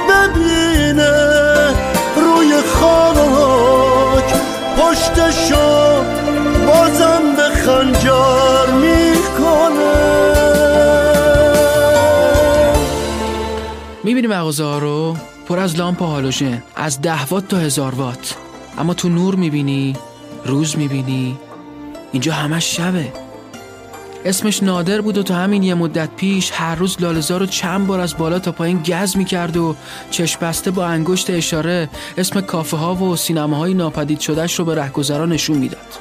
ببینه 0.10 1.14
روی 2.16 2.54
خاک 2.62 4.34
پشتشو 4.78 6.04
بازم 6.68 7.22
به 7.38 7.44
خنجر 7.44 8.72
می‌کنه. 8.82 9.94
می‌بینی 14.04 14.28
مغازه 14.28 14.64
ها 14.64 14.78
رو. 14.78 15.16
پر 15.54 15.60
از 15.60 15.76
لامپ 15.76 16.04
هالوژن 16.04 16.64
از 16.76 17.02
ده 17.02 17.26
وات 17.26 17.48
تا 17.48 17.58
هزار 17.58 17.96
وات. 17.96 18.36
اما 18.78 18.94
تو 18.94 19.10
نور 19.10 19.36
می‌بینی 19.36 19.96
روز 20.46 20.78
می‌بینی 20.78 21.38
اینجا 22.12 22.34
همش 22.34 22.76
شبه. 22.78 23.14
اسمش 24.26 24.64
نادر 24.64 25.02
بود 25.02 25.18
و 25.18 25.24
تا 25.24 25.36
همین 25.36 25.64
یه 25.64 25.74
مدت 25.74 26.10
پیش 26.16 26.52
هر 26.54 26.76
روز 26.76 26.98
لالزار 27.00 27.40
رو 27.40 27.46
چند 27.46 27.88
بار 27.88 28.00
از 28.00 28.18
بالا 28.18 28.40
تا 28.40 28.52
پایین 28.52 28.84
گز 28.84 29.18
می‌کرد 29.18 29.58
و 29.58 29.76
چشم 30.12 30.40
بسته 30.40 30.72
با 30.72 30.86
انگشت 30.86 31.30
اشاره 31.30 31.90
اسم 32.18 32.42
کافه 32.42 32.78
ها 32.78 32.96
و 32.96 33.16
سینماهای 33.16 33.74
ناپدید 33.74 34.20
شدهش 34.20 34.60
رو 34.60 34.66
به 34.66 34.76
رهگذران 34.76 35.32
نشون 35.32 35.58
می‌داد. 35.58 36.00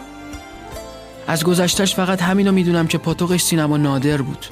از 1.26 1.44
گذشتش 1.44 1.94
فقط 1.94 2.22
همینو 2.22 2.52
می‌دونم 2.52 2.86
که 2.86 2.98
پاتوقش 2.98 3.42
سینما 3.42 3.76
نادر 3.76 4.22
بود. 4.22 4.46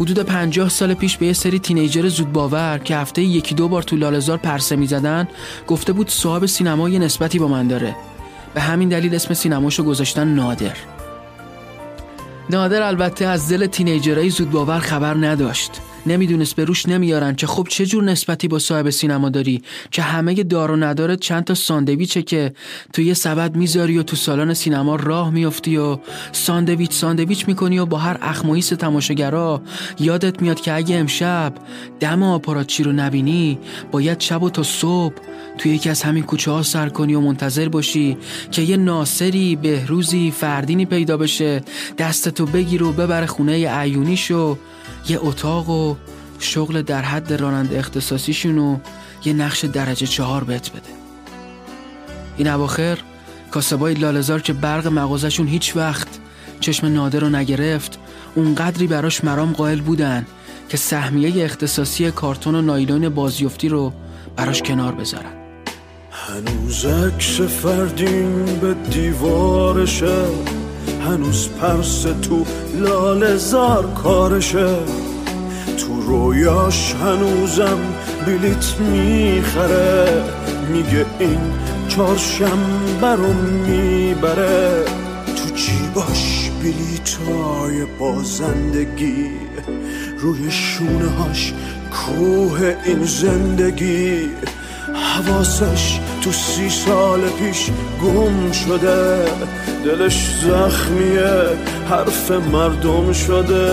حدود 0.00 0.18
پنجاه 0.18 0.68
سال 0.68 0.94
پیش 0.94 1.16
به 1.16 1.26
یه 1.26 1.32
سری 1.32 1.58
تینیجر 1.58 2.08
زود 2.08 2.32
باور 2.32 2.78
که 2.78 2.96
هفته 2.96 3.22
یکی 3.22 3.54
دو 3.54 3.68
بار 3.68 3.82
تو 3.82 3.96
لالزار 3.96 4.38
پرسه 4.38 4.76
می‌زدن 4.76 5.28
گفته 5.66 5.92
بود 5.92 6.08
صاحب 6.08 6.46
سینما 6.46 6.88
یه 6.88 6.98
نسبتی 6.98 7.38
با 7.38 7.48
من 7.48 7.68
داره. 7.68 7.96
به 8.54 8.60
همین 8.60 8.88
دلیل 8.88 9.14
اسم 9.14 9.34
سینماشو 9.34 9.82
گذاشتن 9.82 10.28
نادر. 10.28 10.76
نادر 12.50 12.82
البته 12.82 13.26
از 13.26 13.48
دل 13.48 13.66
تینیجرهای 13.66 14.30
زود 14.30 14.50
باور 14.50 14.78
خبر 14.78 15.14
نداشت. 15.14 15.70
نمی‌دونست 16.06 16.56
به 16.56 16.64
روش 16.64 16.88
نمیارن 16.88 17.34
که 17.34 17.46
خب 17.46 17.66
چه 17.70 17.86
جور 17.86 18.04
نسبتی 18.04 18.48
با 18.48 18.58
صاحب 18.58 18.90
سینما 18.90 19.28
داری؟ 19.28 19.62
که 19.90 20.02
همه 20.02 20.34
دار 20.34 20.70
و 20.70 20.76
نداره 20.76 21.16
چند 21.16 21.44
تا 21.44 21.54
ساندویچه 21.54 22.22
که 22.22 22.52
تو 22.92 23.02
یه 23.02 23.14
سبد 23.14 23.56
می‌ذاری 23.56 23.98
و 23.98 24.02
تو 24.02 24.16
سالن 24.16 24.54
سینما 24.54 24.96
راه 24.96 25.30
میافتی 25.30 25.76
و 25.76 25.98
ساندویچ 26.32 26.92
ساندویچ 26.92 27.48
می‌کنی 27.48 27.78
و 27.78 27.86
با 27.86 27.98
هر 27.98 28.18
اخماییس 28.22 28.68
تماشاگرا 28.68 29.62
یادت 30.00 30.42
میاد 30.42 30.60
که 30.60 30.74
اگه 30.74 30.96
امشب 30.96 31.54
دم 32.00 32.22
آپاراتچی 32.22 32.82
رو 32.82 32.92
نبینی 32.92 33.58
باید 33.92 34.20
شب 34.20 34.42
و 34.42 34.50
تا 34.50 34.62
صبح 34.62 35.14
توی 35.60 35.72
یکی 35.72 35.90
از 35.90 36.02
همین 36.02 36.24
کوچه 36.24 36.50
ها 36.50 36.62
سر 36.62 36.88
کنی 36.88 37.14
و 37.14 37.20
منتظر 37.20 37.68
باشی 37.68 38.16
که 38.50 38.62
یه 38.62 38.76
ناصری 38.76 39.56
بهروزی 39.56 40.30
فردینی 40.30 40.86
پیدا 40.86 41.16
بشه 41.16 41.62
دستتو 41.98 42.46
بگیر 42.46 42.82
و 42.82 42.92
ببره 42.92 43.26
خونه 43.26 43.68
عیونیشو 43.68 44.58
یه 45.08 45.18
اتاق 45.22 45.68
و 45.68 45.96
شغل 46.38 46.82
در 46.82 47.02
حد 47.02 47.32
راننده 47.32 47.78
اختصاصیشون 47.78 48.58
و 48.58 48.78
یه 49.24 49.32
نقش 49.32 49.64
درجه 49.64 50.06
چهار 50.06 50.44
بهت 50.44 50.70
بده. 50.70 50.90
این 52.36 52.48
اواخر 52.48 52.98
کاسبای 53.50 53.94
لالزار 53.94 54.42
که 54.42 54.52
برق 54.52 54.86
مغازشون 54.86 55.48
هیچ 55.48 55.76
وقت 55.76 56.08
چشم 56.60 56.86
نادر 56.86 57.20
رو 57.20 57.28
نگرفت 57.28 57.98
اونقدری 58.34 58.86
براش 58.86 59.24
مرام 59.24 59.52
قائل 59.52 59.80
بودن 59.80 60.26
که 60.68 60.76
سهمیه 60.76 61.44
اختصاصی 61.44 62.10
کارتون 62.10 62.54
و 62.54 62.62
نایلون 62.62 63.08
بازیفتی 63.08 63.68
رو 63.68 63.92
براش 64.36 64.62
کنار 64.62 64.92
بذارن. 64.92 65.39
هنوز 66.28 66.86
عکس 66.86 67.40
فردین 67.40 68.44
به 68.44 68.74
دیوارشه. 68.90 70.24
هنوز 71.06 71.48
پرس 71.48 72.02
تو 72.02 72.44
لال 72.74 73.36
زار 73.36 73.94
کارشه. 73.94 74.74
تو 75.78 76.00
رویاش 76.06 76.94
هنوزم 76.94 77.78
بلیت 78.26 78.74
می‌خره. 78.78 80.22
میگه 80.72 81.06
این 81.18 81.40
چهارشنبه 81.88 83.16
رو 83.16 83.32
می‌بره. 83.66 84.84
تو 85.26 85.54
جیباش 85.54 86.50
بلیتای 86.62 87.84
بازندگی؟ 87.98 89.30
روی 90.18 90.50
شونه 90.50 91.08
هاش 91.08 91.52
کوه 91.92 92.74
این 92.84 93.04
زندگی. 93.04 94.28
حواسش 94.94 96.00
تو 96.22 96.32
سی 96.32 96.70
سال 96.70 97.20
پیش 97.20 97.70
گم 98.02 98.52
شده. 98.52 99.24
دلش 99.84 100.30
زخمیه 100.42 101.58
حرف 101.90 102.30
مردم 102.30 103.12
شده. 103.12 103.70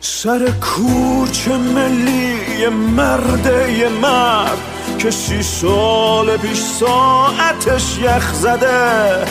سر 0.00 0.48
کوچه 0.60 1.56
ملی 1.56 2.68
مرده 2.68 3.72
یه 3.72 3.88
مرد 3.88 4.58
که 4.98 5.10
سی 5.10 5.42
سال 5.42 6.36
پیش 6.36 6.58
ساعتش 6.58 7.98
یخ 7.98 8.34
زده. 8.34 9.24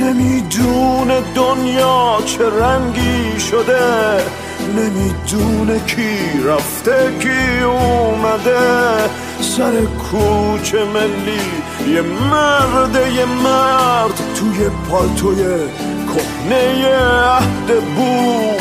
نمی‌دونه 0.00 1.22
دنیا 1.34 2.18
چه 2.26 2.44
رنگی 2.60 3.40
شده. 3.40 4.16
نمی‌دونه 4.76 5.78
کی 5.86 6.42
رفته 6.46 7.12
کی 7.20 7.62
اومده. 7.64 9.08
سر 9.40 9.72
کوچه 9.84 10.84
ملی 10.84 11.40
یه 11.94 12.02
مرد 12.02 12.96
یه 13.16 13.24
مرد. 13.24 14.20
توی 14.34 14.70
پالتوی 14.90 15.44
کهنه 16.14 16.86
عهد 16.86 17.80
بوغ. 17.96 18.60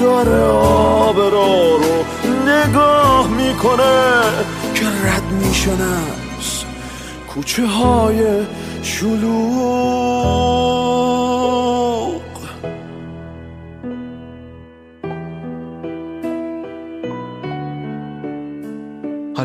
داره 0.00 0.42
آب 0.42 1.18
رو 1.18 1.78
نگاه 2.46 3.28
می‌کنه. 3.28 4.22
که 4.74 4.86
رد 4.86 5.32
میشن 5.44 5.70
از 5.70 6.64
کوچه 7.34 7.66
های 7.66 8.42
شلوغ. 8.82 10.65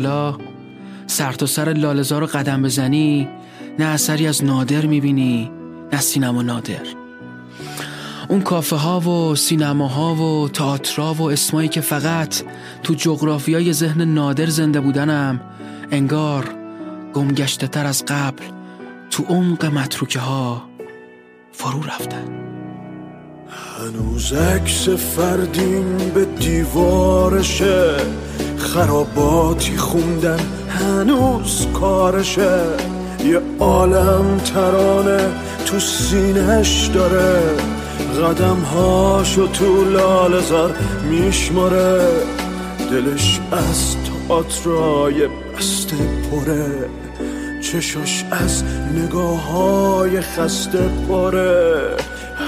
حالا 0.06 0.36
سر 1.06 1.32
تا 1.32 1.46
سر 1.46 1.72
لالزار 1.72 2.20
رو 2.20 2.26
قدم 2.26 2.62
بزنی 2.62 3.28
نه 3.78 3.84
اثری 3.84 4.26
از 4.26 4.44
نادر 4.44 4.86
می‌بینی 4.86 5.50
نه 5.92 6.00
سینما 6.00 6.42
نادر. 6.42 6.82
اون 8.28 8.40
کافه 8.40 8.76
ها 8.76 9.00
و 9.00 9.36
سینما 9.36 9.88
ها 9.88 10.14
و 10.14 10.48
تئاترا 10.48 11.14
و 11.14 11.22
اسمایی 11.30 11.68
که 11.68 11.80
فقط 11.80 12.42
تو 12.82 12.94
جغرافیای 12.94 13.72
ذهن 13.72 14.02
نادر 14.02 14.46
زنده 14.46 14.80
بودنم 14.80 15.40
انگار 15.90 16.54
گمگشته 17.14 17.66
تر 17.66 17.86
از 17.86 18.04
قبل 18.04 18.44
تو 19.10 19.22
عمق 19.22 19.64
متروکه 19.64 20.20
ها 20.20 20.62
فرو 21.52 21.82
رفتن. 21.82 22.51
هنوز 23.52 24.32
عکس 24.32 24.88
فردین 24.88 25.96
به 26.14 26.24
دیوارشه 26.24 27.94
خراباتی 28.56 29.76
خوندن 29.76 30.40
هنوز 30.68 31.66
کارشه 31.74 32.60
یه 33.24 33.40
عالم 33.60 34.38
ترانه 34.38 35.20
تو 35.66 35.80
سینش 35.80 36.86
داره. 36.86 37.40
قدم 38.22 38.60
هاشو 38.60 39.46
تو 39.46 39.84
لالزار 39.84 40.74
میشماره. 41.10 42.08
دلش 42.90 43.40
از 43.52 43.96
تئاترای 44.28 45.28
بسته 45.28 45.96
پره. 46.30 46.88
چشاش 47.60 48.24
از 48.30 48.62
نگاه 48.96 49.52
های 49.52 50.20
خسته 50.20 50.90
پره. 51.08 51.96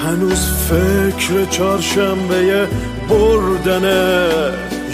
هنوز 0.04 0.50
فکر 0.70 1.44
چهارشنبه 1.50 2.68
بردنه. 3.08 4.28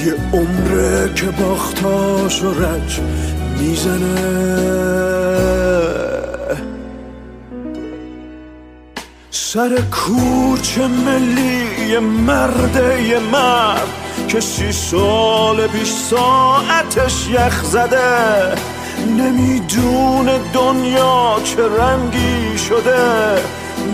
یه 0.06 0.14
عمره 0.32 1.14
که 1.14 1.26
باختاش 1.26 2.42
و 2.42 2.50
رج 2.50 3.00
می‌زنه. 3.58 4.40
سر 9.30 9.70
کوچه 9.90 10.86
ملی 10.86 11.98
مرده 11.98 13.02
یه 13.02 13.18
مرد 13.18 13.88
که 14.28 14.40
سی 14.40 14.72
سال 14.72 15.66
پیش 15.66 15.92
ساعتش 15.92 17.28
یخ 17.28 17.64
زده. 17.64 18.54
نمی‌دونه 19.18 20.38
دنیا 20.54 21.36
چه 21.44 21.62
رنگی 21.62 22.58
شده. 22.58 23.38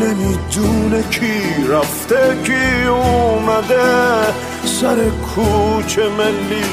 نمی‌دونه 0.00 1.02
کی 1.02 1.66
رفته 1.68 2.36
کی 2.44 2.86
اومده. 2.86 4.32
سر 4.64 4.96
کوچه 5.08 6.02
ملی 6.08 6.64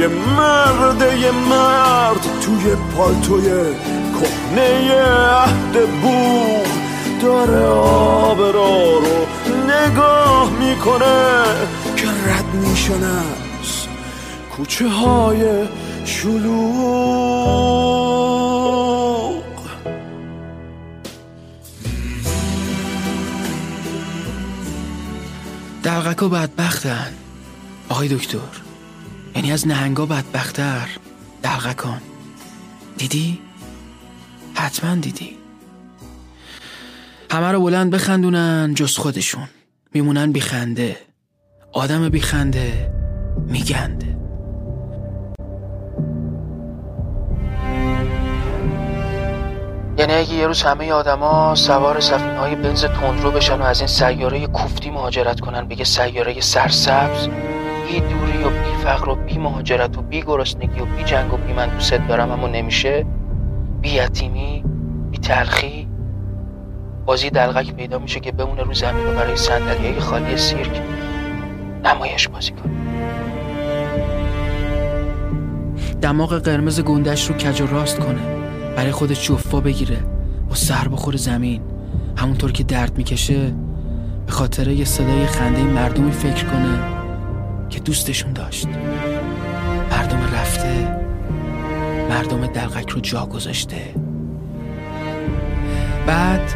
یه 0.00 0.08
مرد 0.08 1.02
یه 1.20 1.30
مرد. 1.30 2.20
توی 2.40 2.76
پالتوی 2.96 3.50
کهنه 4.20 4.92
عهد 4.92 5.88
بوغ. 6.02 6.66
داره 7.22 7.66
آب 7.66 8.40
را 8.40 8.98
رو 8.98 9.26
نگاه 9.64 10.50
می‌کنه. 10.50 11.44
که 11.96 12.06
رد 12.06 12.54
میشن 12.54 13.04
از 13.04 13.86
کوچه 14.56 14.88
های 14.88 15.42
شلوغ. 16.04 17.97
دلغکا 25.88 26.28
بدبختن. 26.28 27.12
آقای 27.88 28.08
دکتر 28.08 28.38
یعنی 29.36 29.52
از 29.52 29.68
نهنگا 29.68 30.06
بدبختر. 30.06 30.88
دلغکان. 31.42 32.00
دیدی؟ 32.96 33.38
حتما 34.54 34.94
دیدی. 34.94 35.36
همه 37.30 37.52
رو 37.52 37.60
بلند 37.60 37.90
بخندونن 37.90 38.74
جز 38.74 38.96
خودشون. 38.96 39.48
میمونن 39.94 40.32
بیخنده. 40.32 40.96
آدم 41.72 42.08
بیخنده 42.08 42.92
میگنده. 43.46 44.17
یعنی 49.98 50.12
اگه 50.12 50.34
یه 50.34 50.46
روز 50.46 50.62
همه 50.62 50.92
آدما 50.92 51.54
سوار 51.54 52.00
سفینه 52.00 52.38
های 52.38 52.54
بنز 52.54 52.84
تندرو 52.84 53.30
بشن 53.30 53.58
و 53.58 53.62
از 53.62 53.80
این 53.80 53.86
سیاره 53.86 54.46
کوفتی 54.46 54.90
مهاجرت 54.90 55.40
کنن 55.40 55.68
بگه 55.68 55.84
سیاره 55.84 56.40
سرسبز 56.40 57.28
بی 57.88 58.00
دوری 58.00 58.44
و 58.44 58.50
بی 58.50 58.84
فقر 58.84 59.08
و 59.08 59.14
بی 59.14 59.38
مهاجرت 59.38 59.98
و 59.98 60.02
بی 60.02 60.22
گرسنگی 60.22 60.80
و 60.80 60.84
بی 60.84 61.04
جنگ 61.04 61.34
و 61.34 61.36
بی 61.36 61.52
من 61.52 61.68
دوست 61.68 61.94
دارم 62.08 62.30
اما 62.30 62.48
نمیشه. 62.48 63.06
بی 63.80 63.90
یتیمی 63.90 64.64
بی 65.10 65.18
تلخی. 65.18 65.88
بازی 67.06 67.30
دلغک 67.30 67.74
پیدا 67.74 67.98
میشه 67.98 68.20
که 68.20 68.32
بمونه 68.32 68.62
رو 68.62 68.74
زمین 68.74 69.06
و 69.06 69.12
برای 69.12 69.36
صندلی 69.36 70.00
خالی 70.00 70.36
سیرک 70.36 70.82
نمایش 71.84 72.28
بازی 72.28 72.52
کنه. 72.52 72.72
دماغ 76.02 76.38
قرمز 76.38 76.80
گندش 76.80 77.26
رو 77.26 77.34
کج 77.34 77.60
و 77.60 77.66
راست 77.66 77.98
کنه. 77.98 78.37
برای 78.78 78.92
خودش 78.92 79.28
جفا 79.28 79.60
بگیره؟ 79.60 79.96
با 80.48 80.54
سر 80.54 80.88
بخور 80.88 81.16
زمین. 81.16 81.62
همونطور 82.16 82.52
که 82.52 82.64
درد 82.64 82.98
می‌کشه 82.98 83.54
به 84.26 84.32
خاطر 84.32 84.68
یه 84.68 84.84
صدای 84.84 85.26
خنده 85.26 85.62
مردمی 85.62 86.12
فکر 86.12 86.44
کنه 86.44 86.78
که 87.70 87.80
دوستشون 87.80 88.32
داشت. 88.32 88.66
مردم 89.90 90.18
رفته 90.34 91.00
مردم 92.10 92.46
دلغک 92.46 92.90
رو 92.90 93.00
جا 93.00 93.26
گذاشته. 93.26 93.94
بعد 96.06 96.52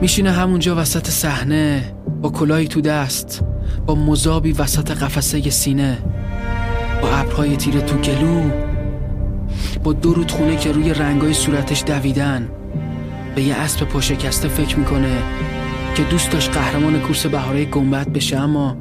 میشینه 0.00 0.32
همونجا 0.32 0.76
وسط 0.76 1.08
صحنه 1.08 1.94
با 2.22 2.28
کلاهی 2.28 2.68
تو 2.68 2.80
دست 2.80 3.42
با 3.86 3.94
مذابی 3.94 4.52
وسط 4.52 4.90
قفسه 4.90 5.50
سینه 5.50 5.98
با 7.02 7.08
ابرهای 7.08 7.56
تیره 7.56 7.80
تو 7.80 7.96
گلو. 7.96 8.65
با 9.86 9.92
دو 9.92 10.14
رودخونه 10.14 10.56
که 10.56 10.72
روی 10.72 10.94
رنگای 10.94 11.34
صورتش 11.34 11.84
دویدن. 11.86 12.48
به 13.34 13.42
یه 13.42 13.54
اسب 13.54 13.84
پاشکسته 13.84 14.48
فکر 14.48 14.78
می‌کنه 14.78 15.18
که 15.94 16.02
دوست 16.02 16.30
داشت 16.30 16.50
قهرمان 16.50 17.00
کورس 17.00 17.26
بهاره 17.26 17.64
گنبد 17.64 18.08
بشه 18.08 18.36
اما 18.36 18.76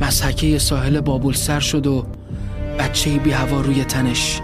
مسحکه 0.00 0.58
ساحل 0.58 1.00
بابل 1.00 1.32
سر 1.32 1.60
شد 1.60 1.86
و 1.86 2.06
بچه 2.78 3.10
بی 3.10 3.30
هوا 3.30 3.60
روی 3.60 3.84
تنش. 3.84 4.40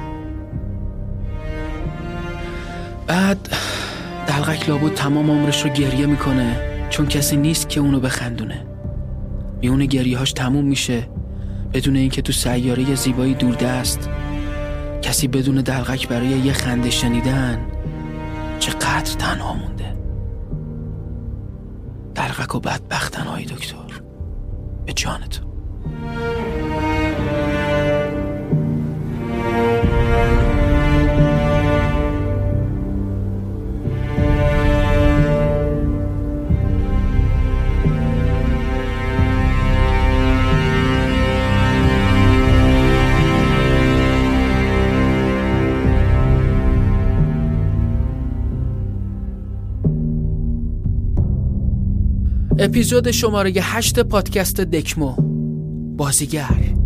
بعد 3.07 3.49
دلغک 4.27 4.69
لابد 4.69 4.95
تمام 4.95 5.31
عمرش 5.31 5.65
رو 5.65 5.71
گریه 5.71 6.07
می‌کنه 6.07 6.57
چون 6.91 7.07
کسی 7.07 7.37
نیست 7.37 7.69
که 7.69 7.81
اونو 7.81 8.01
بخندونه. 8.01 8.67
میونه 9.63 9.87
گریه 9.87 10.19
هاش 10.19 10.33
تموم 10.33 10.65
میشه 10.65 11.09
بدون 11.75 11.97
اینکه 11.97 12.23
تو 12.23 12.33
سیاره 12.33 12.95
زیبایی 12.95 13.35
دوردست. 13.35 14.09
کسی 15.03 15.29
بدون 15.29 15.55
دلغک 15.55 16.09
برای 16.09 16.29
یه 16.29 16.53
خنده 16.53 16.91
شنیدن 16.91 17.67
چقدر 18.59 19.01
تنها 19.01 19.55
مونده؟ 19.55 19.97
دلغک 22.15 22.55
و 22.55 22.61
بدبختن 22.61 23.27
های 23.27 23.45
دکتر. 23.45 24.03
به 24.87 24.93
جان 24.93 25.21
اپیزود 52.59 53.11
شماره 53.11 53.53
هشت 53.61 54.01
پادکست 54.01 54.61
دکمو 54.61 55.13
بازیگر. 55.97 56.78